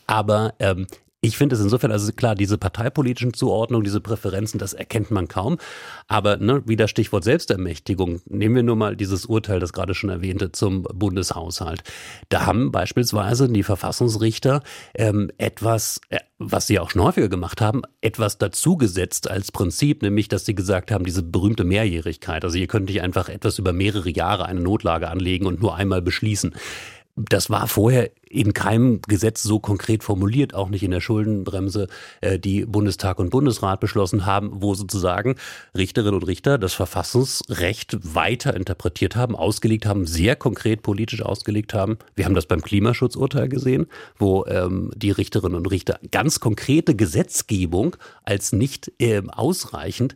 [0.07, 0.87] Aber ähm,
[1.23, 5.59] ich finde es insofern, also klar, diese parteipolitischen Zuordnungen, diese Präferenzen, das erkennt man kaum.
[6.09, 8.21] Aber ne, wieder Stichwort Selbstermächtigung.
[8.27, 11.83] Nehmen wir nur mal dieses Urteil, das gerade schon erwähnte, zum Bundeshaushalt.
[12.29, 14.63] Da haben beispielsweise die Verfassungsrichter
[14.95, 20.29] ähm, etwas, äh, was sie auch schon häufiger gemacht haben, etwas dazugesetzt als Prinzip, nämlich,
[20.29, 22.45] dass sie gesagt haben, diese berühmte Mehrjährigkeit.
[22.45, 26.03] Also ihr könnt nicht einfach etwas über mehrere Jahre eine Notlage anlegen und nur einmal
[26.03, 26.55] beschließen.
[27.17, 31.89] Das war vorher in keinem Gesetz so konkret formuliert, auch nicht in der Schuldenbremse,
[32.21, 35.37] äh, die Bundestag und Bundesrat beschlossen haben, wo sozusagen
[35.75, 41.97] Richterinnen und Richter das Verfassungsrecht weiter interpretiert haben, ausgelegt haben, sehr konkret politisch ausgelegt haben.
[42.15, 43.87] Wir haben das beim Klimaschutzurteil gesehen,
[44.19, 50.15] wo ähm, die Richterinnen und Richter ganz konkrete Gesetzgebung als nicht ähm, ausreichend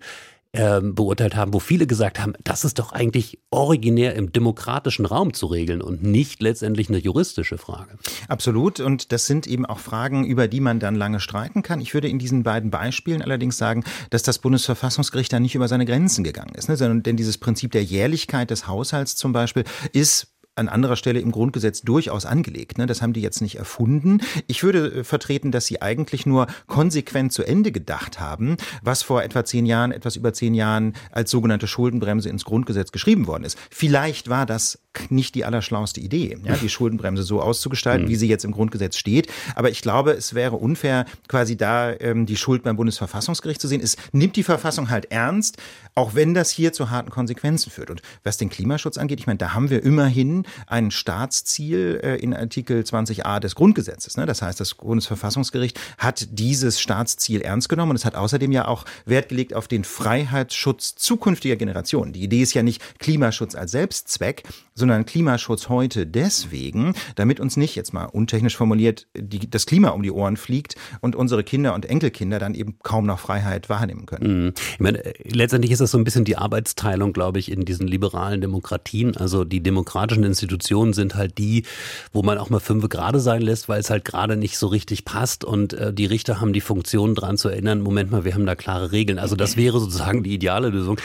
[0.52, 5.32] ähm, beurteilt haben, wo viele gesagt haben, das ist doch eigentlich originär im demokratischen Raum
[5.32, 7.96] zu regeln und nicht letztendlich eine juristische Frage.
[8.28, 8.80] Absolut.
[8.80, 11.80] Und das sind eben auch Fragen, über die man dann lange streiten kann.
[11.80, 15.86] Ich würde in diesen beiden Beispielen allerdings sagen, dass das Bundesverfassungsgericht da nicht über seine
[15.86, 16.68] Grenzen gegangen ist.
[16.68, 16.76] Ne?
[16.76, 21.30] Sondern, denn dieses Prinzip der Jährlichkeit des Haushalts zum Beispiel ist an anderer Stelle im
[21.30, 22.78] Grundgesetz durchaus angelegt.
[22.78, 22.86] Ne?
[22.86, 24.20] Das haben die jetzt nicht erfunden.
[24.46, 29.22] Ich würde äh, vertreten, dass sie eigentlich nur konsequent zu Ende gedacht haben, was vor
[29.22, 33.58] etwa zehn Jahren, etwas über zehn Jahren als sogenannte Schuldenbremse ins Grundgesetz geschrieben worden ist.
[33.70, 38.10] Vielleicht war das nicht die allerschlauste Idee, ja, die Schuldenbremse so auszugestalten, mhm.
[38.10, 39.28] wie sie jetzt im Grundgesetz steht.
[39.54, 43.80] Aber ich glaube, es wäre unfair, quasi da ähm, die Schuld beim Bundesverfassungsgericht zu sehen.
[43.80, 45.58] Es nimmt die Verfassung halt ernst,
[45.94, 47.90] auch wenn das hier zu harten Konsequenzen führt.
[47.90, 52.34] Und was den Klimaschutz angeht, ich meine, da haben wir immerhin ein Staatsziel äh, in
[52.34, 54.16] Artikel 20a des Grundgesetzes.
[54.16, 54.26] Ne?
[54.26, 58.84] Das heißt, das Bundesverfassungsgericht hat dieses Staatsziel ernst genommen und es hat außerdem ja auch
[59.04, 62.12] Wert gelegt auf den Freiheitsschutz zukünftiger Generationen.
[62.12, 67.76] Die Idee ist ja nicht Klimaschutz als Selbstzweck, sondern Klimaschutz heute deswegen, damit uns nicht,
[67.76, 71.86] jetzt mal untechnisch formuliert, die, das Klima um die Ohren fliegt und unsere Kinder und
[71.86, 74.44] Enkelkinder dann eben kaum noch Freiheit wahrnehmen können.
[74.44, 74.52] Mhm.
[74.72, 78.40] Ich meine, letztendlich ist das so ein bisschen die Arbeitsteilung, glaube ich, in diesen liberalen
[78.40, 79.16] Demokratien.
[79.16, 81.64] Also die demokratischen Institutionen sind halt die,
[82.12, 85.04] wo man auch mal fünf gerade sein lässt, weil es halt gerade nicht so richtig
[85.04, 88.46] passt und äh, die Richter haben die Funktion dran zu erinnern, Moment mal, wir haben
[88.46, 89.18] da klare Regeln.
[89.18, 90.98] Also das wäre sozusagen die ideale Lösung.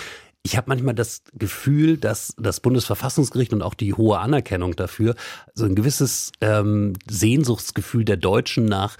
[0.43, 5.15] Ich habe manchmal das Gefühl, dass das Bundesverfassungsgericht und auch die hohe Anerkennung dafür
[5.55, 8.97] so ein gewisses ähm, Sehnsuchtsgefühl der Deutschen nach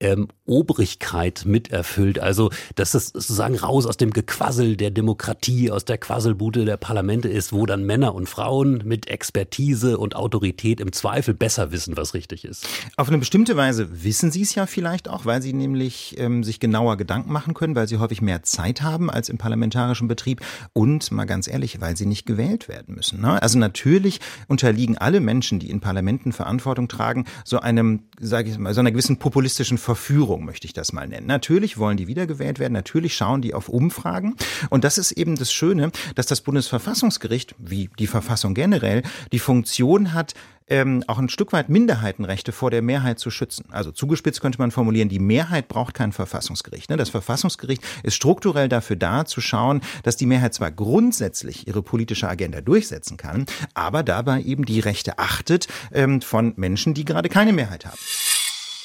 [0.00, 2.18] ähm, Obrigkeit miterfüllt.
[2.18, 7.28] Also, dass es sozusagen raus aus dem Gequassel der Demokratie, aus der Quasselbude der Parlamente
[7.28, 12.14] ist, wo dann Männer und Frauen mit Expertise und Autorität im Zweifel besser wissen, was
[12.14, 12.66] richtig ist.
[12.96, 16.60] Auf eine bestimmte Weise wissen sie es ja vielleicht auch, weil sie nämlich ähm, sich
[16.60, 20.40] genauer Gedanken machen können, weil sie häufig mehr Zeit haben als im parlamentarischen Betrieb
[20.72, 23.20] und mal ganz ehrlich, weil sie nicht gewählt werden müssen.
[23.20, 23.40] Ne?
[23.42, 28.74] Also natürlich unterliegen alle Menschen, die in Parlamenten Verantwortung tragen, so einem, sage ich mal,
[28.74, 31.28] so einer gewissen populistischen Verführung, möchte ich das mal nennen.
[31.28, 34.34] Natürlich wollen die wiedergewählt werden, natürlich schauen die auf Umfragen.
[34.68, 40.12] Und das ist eben das Schöne, dass das Bundesverfassungsgericht, wie die Verfassung generell, die Funktion
[40.12, 40.34] hat,
[40.68, 43.66] ähm, auch ein Stück weit Minderheitenrechte vor der Mehrheit zu schützen.
[43.70, 46.90] Also zugespitzt könnte man formulieren, die Mehrheit braucht kein Verfassungsgericht.
[46.90, 46.96] Ne?
[46.96, 52.28] Das Verfassungsgericht ist strukturell dafür da, zu schauen, dass die Mehrheit zwar grundsätzlich ihre politische
[52.28, 57.52] Agenda durchsetzen kann, aber dabei eben die Rechte achtet ähm, von Menschen, die gerade keine
[57.52, 57.98] Mehrheit haben.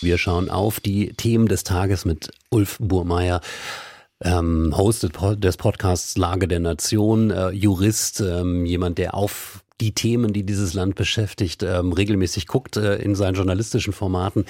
[0.02, 3.42] Wir schauen auf die Themen des Tages mit Ulf Burmeier.
[4.24, 10.32] Ähm, Host des Podcasts Lage der Nation, äh, Jurist, ähm, jemand, der auf die Themen,
[10.32, 14.46] die dieses Land beschäftigt, ähm, regelmäßig guckt äh, in seinen journalistischen Formaten.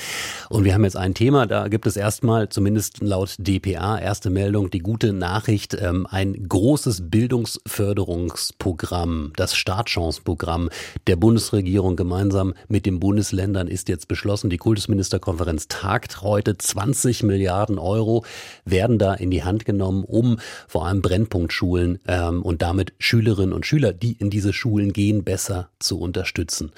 [0.50, 4.70] Und wir haben jetzt ein Thema, da gibt es erstmal, zumindest laut DPA, erste Meldung,
[4.70, 10.70] die gute Nachricht, ähm, ein großes Bildungsförderungsprogramm, das Startchanceprogramm
[11.08, 14.50] der Bundesregierung gemeinsam mit den Bundesländern ist jetzt beschlossen.
[14.50, 16.58] Die Kultusministerkonferenz tagt heute.
[16.58, 18.26] 20 Milliarden Euro
[18.66, 23.66] werden da in die Hand genommen, um vor allem Brennpunktschulen ähm, und damit Schülerinnen und
[23.66, 26.72] Schüler, die in diese Schulen gehen, besser zu unterstützen.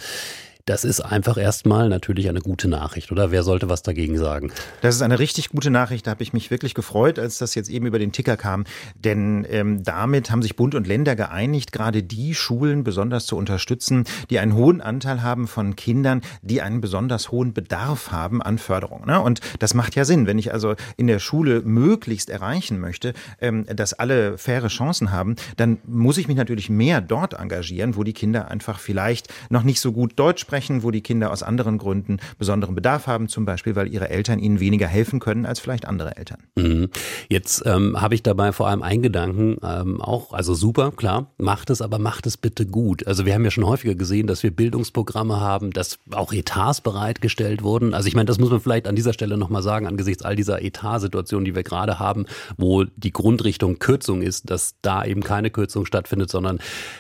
[0.65, 3.31] Das ist einfach erstmal natürlich eine gute Nachricht, oder?
[3.31, 4.49] Wer sollte was dagegen sagen?
[4.79, 6.07] Das ist eine richtig gute Nachricht.
[6.07, 8.63] Da habe ich mich wirklich gefreut, als das jetzt eben über den Ticker kam.
[8.95, 14.05] Denn ähm, damit haben sich Bund und Länder geeinigt, gerade die Schulen besonders zu unterstützen,
[14.29, 19.05] die einen hohen Anteil haben von Kindern, die einen besonders hohen Bedarf haben an Förderung.
[19.05, 19.19] Ne?
[19.19, 20.27] Und das macht ja Sinn.
[20.27, 25.35] Wenn ich also in der Schule möglichst erreichen möchte, ähm, dass alle faire Chancen haben,
[25.57, 29.81] dann muss ich mich natürlich mehr dort engagieren, wo die Kinder einfach vielleicht noch nicht
[29.81, 33.43] so gut Deutsch sprechen sprechen, wo die Kinder aus anderen Gründen besonderen Bedarf haben, zum
[33.43, 36.43] Beispiel, weil ihre Eltern ihnen weniger helfen können als vielleicht andere Eltern.
[36.55, 36.89] Mhm.
[37.27, 41.71] Jetzt ähm, habe ich dabei vor allem einen Gedanken, ähm, auch, also super, klar, macht
[41.71, 43.07] es, aber macht es bitte gut.
[43.07, 47.63] Also wir haben ja schon häufiger gesehen, dass wir Bildungsprogramme haben, dass auch Etats bereitgestellt
[47.63, 47.95] wurden.
[47.95, 50.61] Also ich meine, das muss man vielleicht an dieser Stelle nochmal sagen, angesichts all dieser
[50.61, 55.87] Etatsituationen, die wir gerade haben, wo die Grundrichtung Kürzung ist, dass da eben keine Kürzung
[55.87, 56.59] stattfindet, sondern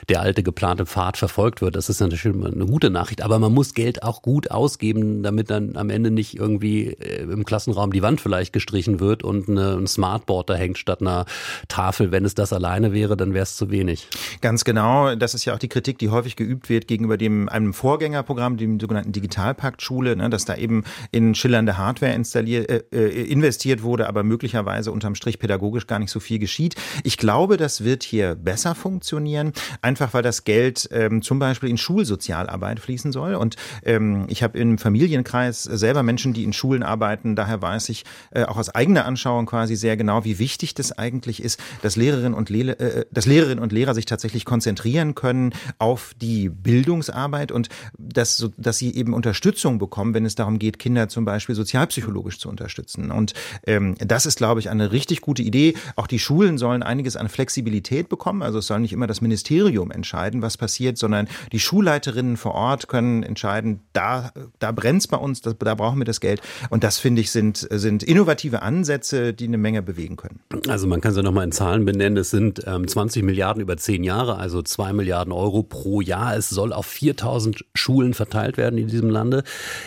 [0.09, 1.75] der alte geplante Pfad verfolgt wird.
[1.75, 3.21] Das ist natürlich eine gute Nachricht.
[3.21, 7.43] Aber man muss Geld auch gut ausgeben, damit dann am Ende nicht irgendwie äh, im
[7.43, 11.25] Klassenraum die Wand vielleicht gestrichen wird und eine, ein Smartboard da hängt statt einer
[11.67, 12.11] Tafel.
[12.11, 14.07] Wenn es das alleine wäre, dann wäre es zu wenig.
[14.41, 15.15] Ganz genau.
[15.15, 18.79] Das ist ja auch die Kritik, die häufig geübt wird gegenüber dem einem Vorgängerprogramm, dem
[18.79, 24.07] sogenannten Digitalpakt Schule, ne, dass da eben in schillernde Hardware installiert, äh, äh, investiert wurde,
[24.07, 26.75] aber möglicherweise unterm Strich pädagogisch gar nicht so viel geschieht.
[27.03, 29.51] Ich glaube, das wird hier besser funktionieren,
[29.81, 33.41] einfach weil das Geld ähm, zum Beispiel in Schulsozialarbeit fließen soll soll.
[33.41, 37.35] Und ähm, ich habe im Familienkreis selber Menschen, die in Schulen arbeiten.
[37.35, 41.43] Daher weiß ich äh, auch aus eigener Anschauung quasi sehr genau, wie wichtig das eigentlich
[41.43, 46.13] ist, dass Lehrerinnen und, Lehrer, äh, dass Lehrerinnen und Lehrer sich tatsächlich konzentrieren können auf
[46.21, 51.25] die Bildungsarbeit und dass, dass sie eben Unterstützung bekommen, wenn es darum geht, Kinder zum
[51.25, 53.11] Beispiel sozialpsychologisch zu unterstützen.
[53.11, 53.33] Und
[53.67, 55.75] ähm, das ist, glaube ich, eine richtig gute Idee.
[55.95, 58.41] Auch die Schulen sollen einiges an Flexibilität bekommen.
[58.41, 62.87] Also es soll nicht immer das Ministerium entscheiden, was passiert, sondern die Schulleiterinnen vor Ort
[62.87, 66.41] können entscheiden, da, da brennt es bei uns, da, da brauchen wir das Geld.
[66.69, 70.39] Und das, finde ich, sind, sind innovative Ansätze, die eine Menge bewegen können.
[70.67, 72.17] Also man kann sie nochmal in Zahlen benennen.
[72.17, 76.35] Es sind ähm, 20 Milliarden über zehn Jahre, also zwei Milliarden Euro pro Jahr.
[76.35, 79.43] Es soll auf 4000 Schulen verteilt werden in diesem Lande.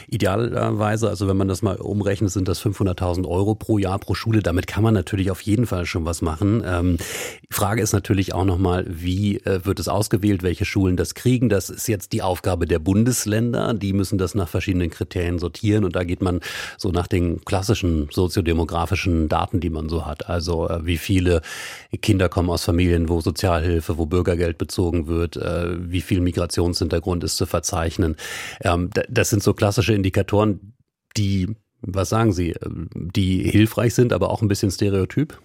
[0.08, 4.40] Idealerweise, also wenn man das mal umrechnet, sind das 500.000 Euro pro Jahr pro Schule.
[4.42, 6.62] Damit kann man natürlich auf jeden Fall schon was machen.
[6.66, 6.96] Ähm,
[7.50, 11.48] die Frage ist natürlich auch nochmal, wie äh, wird es ausgewählt, welche Schulen das kriegen.
[11.48, 15.84] Das ist jetzt die Aufgabe der Bundes Bundesländer, die müssen das nach verschiedenen Kriterien sortieren
[15.84, 16.40] und da geht man
[16.78, 20.28] so nach den klassischen soziodemografischen Daten, die man so hat.
[20.28, 21.42] Also äh, wie viele
[22.00, 27.36] Kinder kommen aus Familien, wo Sozialhilfe, wo Bürgergeld bezogen wird, äh, wie viel Migrationshintergrund ist
[27.36, 28.16] zu verzeichnen.
[28.62, 30.74] Ähm, das sind so klassische Indikatoren,
[31.16, 31.48] die
[31.82, 35.38] was sagen Sie, die hilfreich sind, aber auch ein bisschen stereotyp?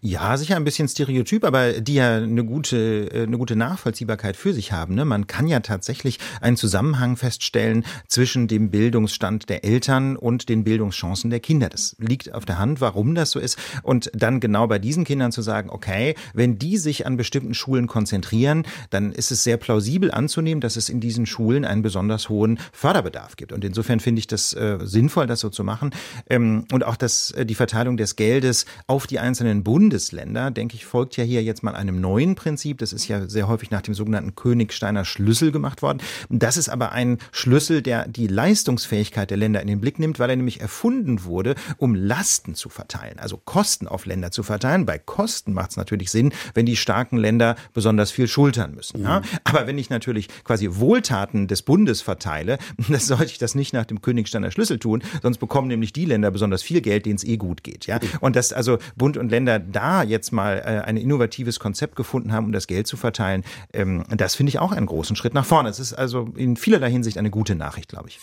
[0.00, 4.52] Ja, sicher ein bisschen stereotyp, aber die ja eine gute, äh, eine gute Nachvollziehbarkeit für
[4.52, 4.94] sich haben.
[4.94, 5.04] Ne?
[5.04, 11.30] Man kann ja tatsächlich einen Zusammenhang feststellen zwischen dem Bildungsstand der Eltern und den Bildungschancen
[11.30, 11.68] der Kinder.
[11.68, 13.58] Das liegt auf der Hand, warum das so ist.
[13.82, 17.86] Und dann genau bei diesen Kindern zu sagen, okay, wenn die sich an bestimmten Schulen
[17.86, 22.58] konzentrieren, dann ist es sehr plausibel anzunehmen, dass es in diesen Schulen einen besonders hohen
[22.72, 23.52] Förderbedarf gibt.
[23.52, 25.90] Und insofern finde ich das äh, sinnvoll, das so zu machen.
[26.28, 30.86] Ähm, und auch das, äh, die Verteilung des Geldes auf die einzelnen Bundesländer, denke ich,
[30.86, 32.78] folgt ja hier jetzt mal einem neuen Prinzip.
[32.78, 35.98] Das ist ja sehr häufig nach dem sogenannten Königsteiner Schlüssel gemacht worden.
[36.30, 40.30] Das ist aber ein Schlüssel, der die Leistungsfähigkeit der Länder in den Blick nimmt, weil
[40.30, 44.86] er nämlich erfunden wurde, um Lasten zu verteilen, also Kosten auf Länder zu verteilen.
[44.86, 49.02] Bei Kosten macht es natürlich Sinn, wenn die starken Länder besonders viel schultern müssen.
[49.02, 49.20] Ja?
[49.20, 49.24] Mhm.
[49.44, 53.84] Aber wenn ich natürlich quasi Wohltaten des Bundes verteile, dann sollte ich das nicht nach
[53.84, 57.24] dem Königsteiner Schlüssel tun, sonst bekomme bekommen nämlich die Länder besonders viel Geld, denen es
[57.24, 57.86] eh gut geht.
[57.86, 57.98] Ja?
[58.20, 62.46] Und dass also Bund und Länder da jetzt mal äh, ein innovatives Konzept gefunden haben,
[62.46, 65.68] um das Geld zu verteilen, ähm, das finde ich auch einen großen Schritt nach vorne.
[65.68, 68.20] Es ist also in vielerlei Hinsicht eine gute Nachricht, glaube ich.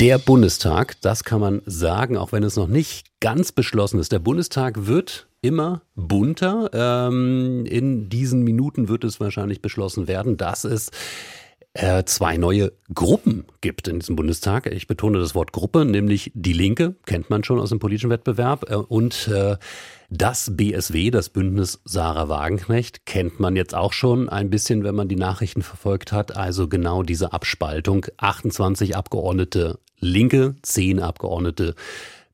[0.00, 4.12] Der Bundestag, das kann man sagen, auch wenn es noch nicht ganz beschlossen ist.
[4.12, 6.70] Der Bundestag wird immer bunter.
[6.72, 10.90] Ähm, in diesen Minuten wird es wahrscheinlich beschlossen werden, dass es
[11.74, 14.66] äh, zwei neue Gruppen gibt in diesem Bundestag.
[14.66, 18.70] Ich betone das Wort Gruppe, nämlich die Linke, kennt man schon aus dem politischen Wettbewerb,
[18.70, 19.56] äh, und äh,
[20.10, 25.08] das BSW, das Bündnis Sarah Wagenknecht, kennt man jetzt auch schon ein bisschen, wenn man
[25.08, 26.36] die Nachrichten verfolgt hat.
[26.36, 28.06] Also genau diese Abspaltung.
[28.16, 31.76] 28 Abgeordnete Linke, 10 Abgeordnete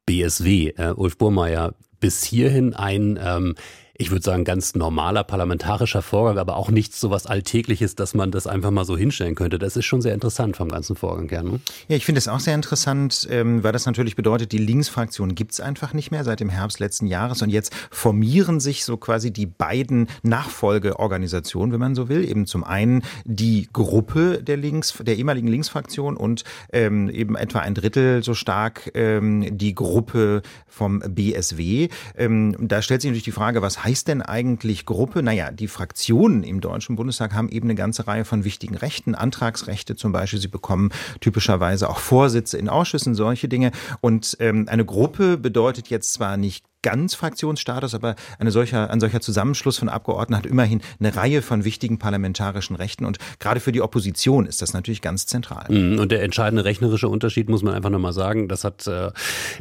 [0.07, 0.73] BSW.
[0.77, 3.55] Äh, Ulf Burmeier, bis hierhin ein ähm,
[3.99, 8.31] ich würde sagen, ganz normaler parlamentarischer Vorgang, aber auch nichts so was Alltägliches, dass man
[8.31, 9.59] das einfach mal so hinstellen könnte.
[9.59, 11.43] Das ist schon sehr interessant vom ganzen Vorgang her.
[11.43, 11.61] Ne?
[11.89, 15.53] Ja, ich finde es auch sehr interessant, ähm, weil das natürlich bedeutet, die Linksfraktion gibt
[15.53, 19.31] es einfach nicht mehr seit dem Herbst letzten Jahres und jetzt formieren sich so quasi
[19.31, 22.29] die beiden Nachfolgeorganisationen, wenn man so will.
[22.29, 27.75] Eben zum einen die Gruppe der Links, der ehemaligen Linksfraktion und ähm, eben etwa ein
[27.75, 31.89] Drittel so stark ähm, die Gruppe vom BSW.
[32.17, 35.23] Ähm, da stellt sich natürlich die Frage, was heißt denn eigentlich Gruppe?
[35.23, 39.95] Naja, die Fraktionen im Deutschen Bundestag haben eben eine ganze Reihe von wichtigen Rechten, Antragsrechte
[39.95, 40.41] zum Beispiel.
[40.41, 43.71] Sie bekommen typischerweise auch Vorsitze in Ausschüssen, solche Dinge.
[44.01, 49.21] Und ähm, eine Gruppe bedeutet jetzt zwar nicht ganz Fraktionsstatus, aber eine solcher, ein solcher
[49.21, 53.83] Zusammenschluss von Abgeordneten hat immerhin eine Reihe von wichtigen parlamentarischen Rechten und gerade für die
[53.83, 55.67] Opposition ist das natürlich ganz zentral.
[55.69, 59.11] Mhm, und der entscheidende rechnerische Unterschied muss man einfach nochmal sagen, das hat äh,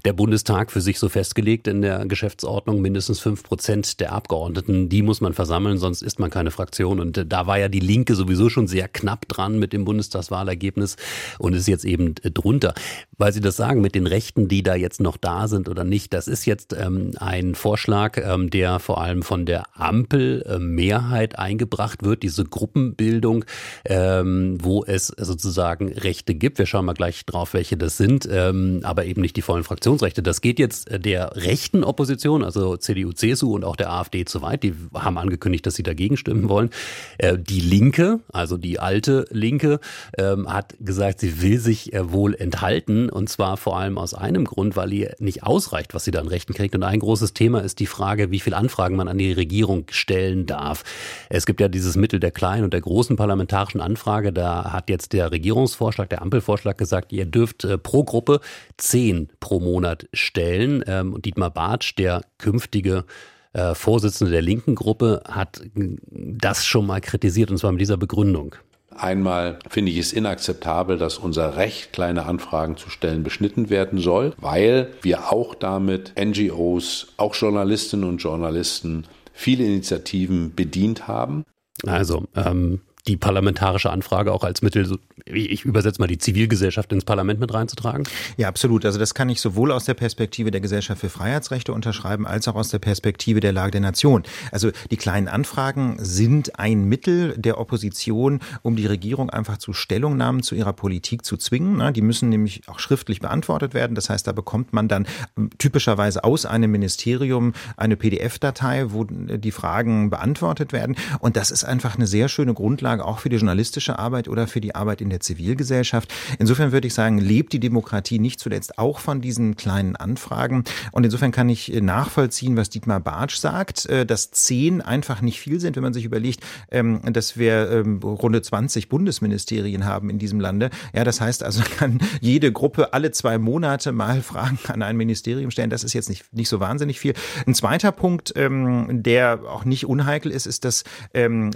[0.05, 5.01] der Bundestag für sich so festgelegt in der Geschäftsordnung, mindestens fünf Prozent der Abgeordneten, die
[5.01, 8.13] muss man versammeln, sonst ist man keine Fraktion und äh, da war ja die Linke
[8.13, 10.95] sowieso schon sehr knapp dran mit dem Bundestagswahlergebnis
[11.39, 12.75] und ist jetzt eben äh, drunter.
[13.17, 16.13] Weil Sie das sagen, mit den Rechten, die da jetzt noch da sind oder nicht,
[16.13, 22.04] das ist jetzt ähm, ein Vorschlag, ähm, der vor allem von der Ampelmehrheit äh, eingebracht
[22.04, 23.45] wird, diese Gruppenbildung,
[23.86, 26.58] ähm, wo es sozusagen Rechte gibt.
[26.58, 30.23] Wir schauen mal gleich drauf, welche das sind, ähm, aber eben nicht die vollen Fraktionsrechte.
[30.23, 34.63] Das geht jetzt der rechten Opposition, also CDU, CSU und auch der AfD zu weit.
[34.63, 36.69] Die haben angekündigt, dass sie dagegen stimmen wollen.
[37.17, 39.80] Äh, die Linke, also die alte Linke,
[40.17, 44.75] hat gesagt, sie will sich äh, wohl enthalten und zwar vor allem aus einem Grund,
[44.75, 46.75] weil ihr nicht ausreicht, was sie da an Rechten kriegt.
[46.75, 50.45] Und ein großes Thema ist die Frage, wie viele Anfragen man an die Regierung stellen
[50.45, 50.83] darf.
[51.29, 54.33] Es gibt ja dieses Mittel der kleinen und der großen parlamentarischen Anfrage.
[54.33, 58.41] Da hat jetzt der Regierungsvorschlag, der Ampelvorschlag gesagt, ihr dürft äh, pro Gruppe
[58.77, 60.83] zehn pro Monat stellen.
[60.87, 63.05] Ähm, und Dietmar Bartsch, der künftige
[63.53, 68.55] äh, Vorsitzende der linken Gruppe, hat das schon mal kritisiert, und zwar mit dieser Begründung.
[68.97, 74.34] Einmal finde ich es inakzeptabel, dass unser Recht, kleine Anfragen zu stellen, beschnitten werden soll,
[74.38, 81.43] weil wir auch damit NGOs, auch Journalistinnen und Journalisten, viele Initiativen bedient haben.
[81.86, 87.39] Also, ähm, die parlamentarische Anfrage auch als Mittel, ich übersetze mal die Zivilgesellschaft ins Parlament
[87.39, 88.05] mit reinzutragen?
[88.37, 88.85] Ja, absolut.
[88.85, 92.55] Also das kann ich sowohl aus der Perspektive der Gesellschaft für Freiheitsrechte unterschreiben, als auch
[92.55, 94.23] aus der Perspektive der Lage der Nation.
[94.51, 100.41] Also die kleinen Anfragen sind ein Mittel der Opposition, um die Regierung einfach zu Stellungnahmen
[100.41, 101.93] zu ihrer Politik zu zwingen.
[101.93, 103.95] Die müssen nämlich auch schriftlich beantwortet werden.
[103.95, 105.05] Das heißt, da bekommt man dann
[105.37, 110.95] ähm, typischerweise aus einem Ministerium eine PDF-Datei, wo die Fragen beantwortet werden.
[111.19, 114.47] Und das ist einfach eine sehr schöne Grundlage Grundlage auch für die journalistische Arbeit oder
[114.47, 116.13] für die Arbeit in der Zivilgesellschaft.
[116.39, 120.63] Insofern würde ich sagen, lebt die Demokratie nicht zuletzt auch von diesen kleinen Anfragen.
[120.91, 125.39] Und insofern kann ich äh, nachvollziehen, was Dietmar Bartsch sagt, äh, dass zehn einfach nicht
[125.39, 130.19] viel sind, wenn man sich überlegt, ähm, dass wir ähm, runde 20 Bundesministerien haben in
[130.19, 130.69] diesem Lande.
[130.93, 135.51] Ja, das heißt also, kann jede Gruppe alle zwei Monate mal Fragen an ein Ministerium
[135.51, 135.69] stellen.
[135.69, 137.13] Das ist jetzt nicht, nicht so wahnsinnig viel.
[137.45, 140.84] Ein zweiter Punkt, ähm, der auch nicht unheikel ist, ist, dass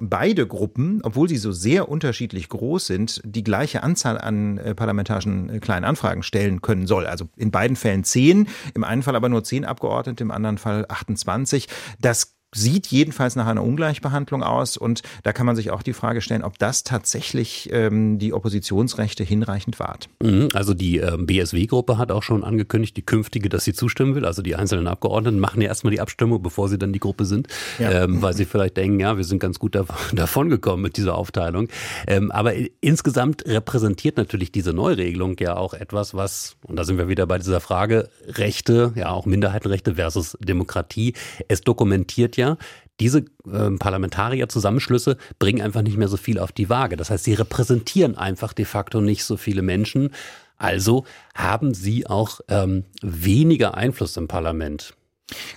[0.02, 5.50] beide Gruppen, obwohl sie so sehr unterschiedlich groß sind, die gleiche Anzahl an äh, parlamentarischen
[5.50, 7.06] äh, kleinen Anfragen stellen können soll.
[7.06, 10.86] Also in beiden Fällen zehn, im einen Fall aber nur zehn Abgeordnete, im anderen Fall
[10.90, 11.68] 28.
[12.02, 14.78] Das sieht jedenfalls nach einer Ungleichbehandlung aus.
[14.78, 19.24] Und da kann man sich auch die Frage stellen, ob das tatsächlich ähm, die Oppositionsrechte
[19.24, 20.10] hinreichend wahrt.
[20.22, 24.26] Mhm, also die ähm, BSW-Gruppe hat auch schon angekündigt, die künftige, dass sie zustimmen will.
[24.26, 27.48] Also die einzelnen Abgeordneten machen ja erstmal die Abstimmung, bevor sie dann die Gruppe sind,
[27.78, 28.04] ja.
[28.04, 29.76] ähm, weil sie vielleicht denken, ja, wir sind ganz gut
[30.14, 31.68] davon gekommen mit dieser Aufteilung.
[32.08, 37.08] Ähm, aber insgesamt repräsentiert natürlich diese Neuregelung ja auch etwas, was, und da sind wir
[37.08, 41.14] wieder bei dieser Frage, Rechte, ja auch Minderheitenrechte versus Demokratie.
[41.48, 42.58] Es dokumentiert ja,
[43.00, 46.98] diese äh, Parlamentarier-Zusammenschlüsse bringen einfach nicht mehr so viel auf die Waage.
[46.98, 50.10] Das heißt, sie repräsentieren einfach de facto nicht so viele Menschen.
[50.58, 54.94] Also haben sie auch ähm, weniger Einfluss im Parlament.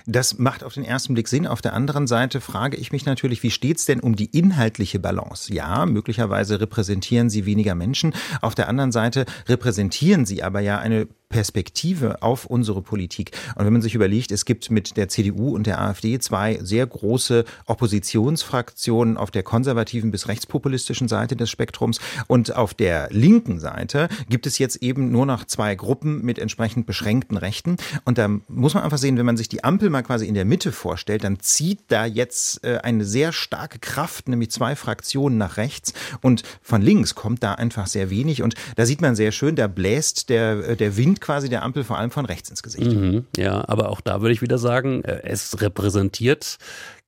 [0.05, 1.47] Das macht auf den ersten Blick Sinn.
[1.47, 4.99] Auf der anderen Seite frage ich mich natürlich, wie steht es denn um die inhaltliche
[4.99, 5.53] Balance?
[5.53, 8.13] Ja, möglicherweise repräsentieren sie weniger Menschen.
[8.41, 13.31] Auf der anderen Seite repräsentieren sie aber ja eine Perspektive auf unsere Politik.
[13.55, 16.85] Und wenn man sich überlegt, es gibt mit der CDU und der AfD zwei sehr
[16.85, 24.09] große Oppositionsfraktionen auf der konservativen bis rechtspopulistischen Seite des Spektrums und auf der linken Seite
[24.29, 27.77] gibt es jetzt eben nur noch zwei Gruppen mit entsprechend beschränkten Rechten.
[28.05, 30.45] Und da muss man einfach sehen, wenn man sich die Ampel mal quasi in der
[30.45, 35.57] Mitte vorstellt, dann zieht da jetzt äh, eine sehr starke Kraft, nämlich zwei Fraktionen nach
[35.57, 38.43] rechts und von links kommt da einfach sehr wenig.
[38.43, 41.83] Und da sieht man sehr schön, da bläst der, äh, der Wind quasi der Ampel
[41.83, 42.91] vor allem von rechts ins Gesicht.
[42.91, 46.57] Mhm, ja, aber auch da würde ich wieder sagen, äh, es repräsentiert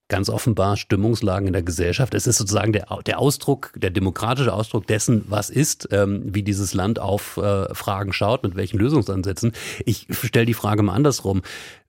[0.08, 2.14] ganz offenbar Stimmungslagen in der Gesellschaft.
[2.14, 6.74] Es ist sozusagen der, der Ausdruck, der demokratische Ausdruck dessen, was ist, ähm, wie dieses
[6.74, 9.54] Land auf äh, Fragen schaut, mit welchen Lösungsansätzen.
[9.86, 11.42] Ich stelle die Frage mal andersrum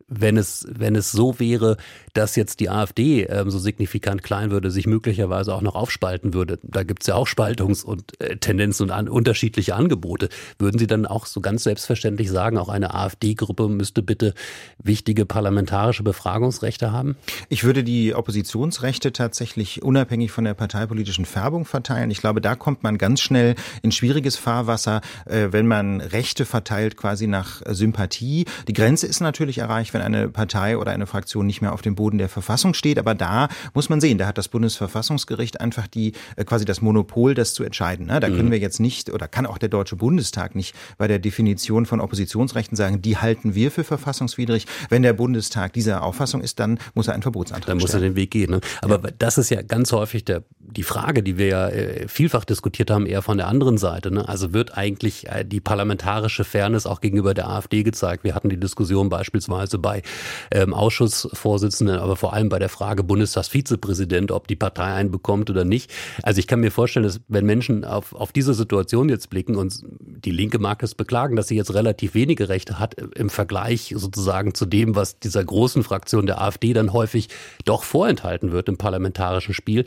[0.08, 1.76] wenn es, wenn es so wäre,
[2.14, 6.58] dass jetzt die AfD ähm, so signifikant klein würde, sich möglicherweise auch noch aufspalten würde,
[6.62, 10.28] da gibt es ja auch Spaltungs- und äh, Tendenzen und an, unterschiedliche Angebote,
[10.58, 14.34] würden Sie dann auch so ganz selbstverständlich sagen, auch eine AfD-Gruppe müsste bitte
[14.82, 17.16] wichtige parlamentarische Befragungsrechte haben?
[17.48, 22.12] Ich würde die Oppositionsrechte tatsächlich unabhängig von der parteipolitischen Färbung verteilen.
[22.12, 26.96] Ich glaube, da kommt man ganz schnell in schwieriges Fahrwasser, äh, wenn man Rechte verteilt
[26.96, 28.44] quasi nach Sympathie.
[28.68, 31.94] Die Grenze ist natürlich erreicht, wenn eine Partei oder eine Fraktion nicht mehr auf dem
[31.94, 32.98] Boden der Verfassung steht.
[32.98, 37.34] Aber da muss man sehen, da hat das Bundesverfassungsgericht einfach die äh, quasi das Monopol,
[37.34, 38.06] das zu entscheiden.
[38.06, 38.20] Ne?
[38.20, 38.52] Da können mhm.
[38.52, 42.76] wir jetzt nicht oder kann auch der Deutsche Bundestag nicht bei der Definition von Oppositionsrechten
[42.76, 44.66] sagen, die halten wir für verfassungswidrig.
[44.90, 48.04] Wenn der Bundestag dieser Auffassung ist, dann muss er einen Verbotsantrag Dann muss stellen.
[48.04, 48.50] er den Weg gehen.
[48.50, 48.60] Ne?
[48.82, 49.14] Aber ja.
[49.18, 50.42] das ist ja ganz häufig der,
[50.76, 54.10] die Frage, die wir ja äh, vielfach diskutiert haben, eher von der anderen Seite.
[54.10, 54.28] Ne?
[54.28, 58.24] Also wird eigentlich die parlamentarische Fairness auch gegenüber der AfD gezeigt?
[58.24, 60.02] Wir hatten die Diskussion beispielsweise bei
[60.50, 65.64] ähm, Ausschussvorsitzenden, aber vor allem bei der Frage Bundestagsvizepräsident, ob die Partei einen bekommt oder
[65.64, 65.90] nicht.
[66.22, 69.80] Also ich kann mir vorstellen, dass wenn Menschen auf, auf diese Situation jetzt blicken und
[70.00, 74.54] die Linke mag es beklagen, dass sie jetzt relativ wenige Rechte hat im Vergleich sozusagen
[74.54, 77.28] zu dem, was dieser großen Fraktion der AfD dann häufig
[77.64, 79.84] doch vorenthalten wird im parlamentarischen Spiel,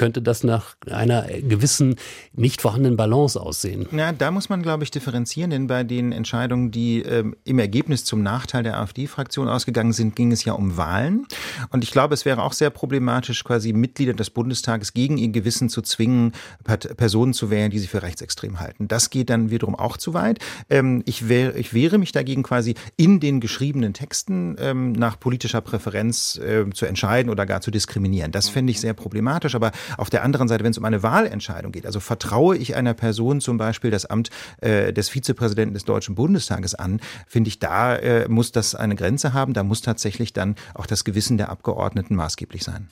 [0.00, 1.96] könnte das nach einer gewissen
[2.32, 3.86] nicht vorhandenen Balance aussehen.
[3.92, 8.06] Ja, da muss man, glaube ich, differenzieren, denn bei den Entscheidungen, die ähm, im Ergebnis
[8.06, 11.26] zum Nachteil der AfD-Fraktion ausgegangen sind, ging es ja um Wahlen.
[11.68, 15.68] Und ich glaube, es wäre auch sehr problematisch, quasi Mitglieder des Bundestages gegen ihr Gewissen
[15.68, 16.32] zu zwingen,
[16.64, 18.88] Personen zu wählen, die sie für rechtsextrem halten.
[18.88, 20.38] Das geht dann wiederum auch zu weit.
[20.70, 25.60] Ähm, ich, wär, ich wehre mich dagegen quasi in den geschriebenen Texten ähm, nach politischer
[25.60, 28.32] Präferenz äh, zu entscheiden oder gar zu diskriminieren.
[28.32, 29.54] Das fände ich sehr problematisch.
[29.54, 32.94] Aber auf der anderen Seite, wenn es um eine Wahlentscheidung geht, also vertraue ich einer
[32.94, 34.30] Person zum Beispiel das Amt
[34.60, 39.32] äh, des Vizepräsidenten des Deutschen Bundestages an, finde ich, da äh, muss das eine Grenze
[39.32, 39.54] haben.
[39.54, 42.88] Da muss tatsächlich dann auch das Gewissen der Abgeordneten maßgeblich sein.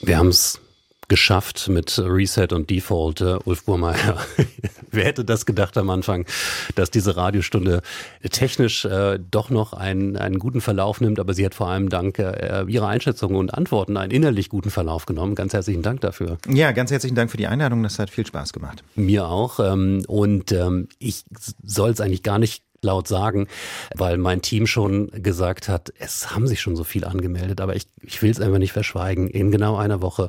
[0.00, 0.60] Wir haben es
[1.08, 3.20] geschafft mit Reset und Default.
[3.20, 4.18] Äh, Ulf Burmeier,
[4.90, 6.26] wer hätte das gedacht am Anfang,
[6.74, 7.82] dass diese Radiostunde
[8.30, 12.18] technisch äh, doch noch einen, einen guten Verlauf nimmt, aber sie hat vor allem dank
[12.18, 15.34] äh, Ihrer Einschätzungen und Antworten einen innerlich guten Verlauf genommen.
[15.34, 16.38] Ganz herzlichen Dank dafür.
[16.48, 17.82] Ja, ganz herzlichen Dank für die Einladung.
[17.82, 18.82] Das hat viel Spaß gemacht.
[18.94, 19.60] Mir auch.
[19.60, 21.24] Ähm, und ähm, ich
[21.62, 23.48] soll es eigentlich gar nicht laut sagen,
[23.94, 27.86] weil mein Team schon gesagt hat, es haben sich schon so viel angemeldet, aber ich,
[28.02, 29.28] ich will es einfach nicht verschweigen.
[29.28, 30.28] In genau einer Woche,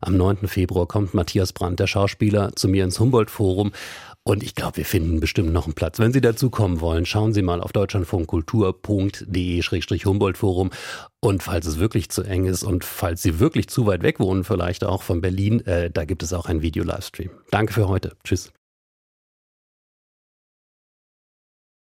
[0.00, 0.48] am 9.
[0.48, 3.72] Februar, kommt Matthias Brandt, der Schauspieler, zu mir ins Humboldt-Forum
[4.26, 6.00] und ich glaube, wir finden bestimmt noch einen Platz.
[6.00, 10.70] Wenn Sie dazu kommen wollen, schauen Sie mal auf deutschlandfunkkultur.de-humboldt-forum.
[11.20, 14.42] Und falls es wirklich zu eng ist und falls Sie wirklich zu weit weg wohnen,
[14.42, 17.30] vielleicht auch von Berlin, äh, da gibt es auch einen Video-Livestream.
[17.52, 18.16] Danke für heute.
[18.24, 18.50] Tschüss.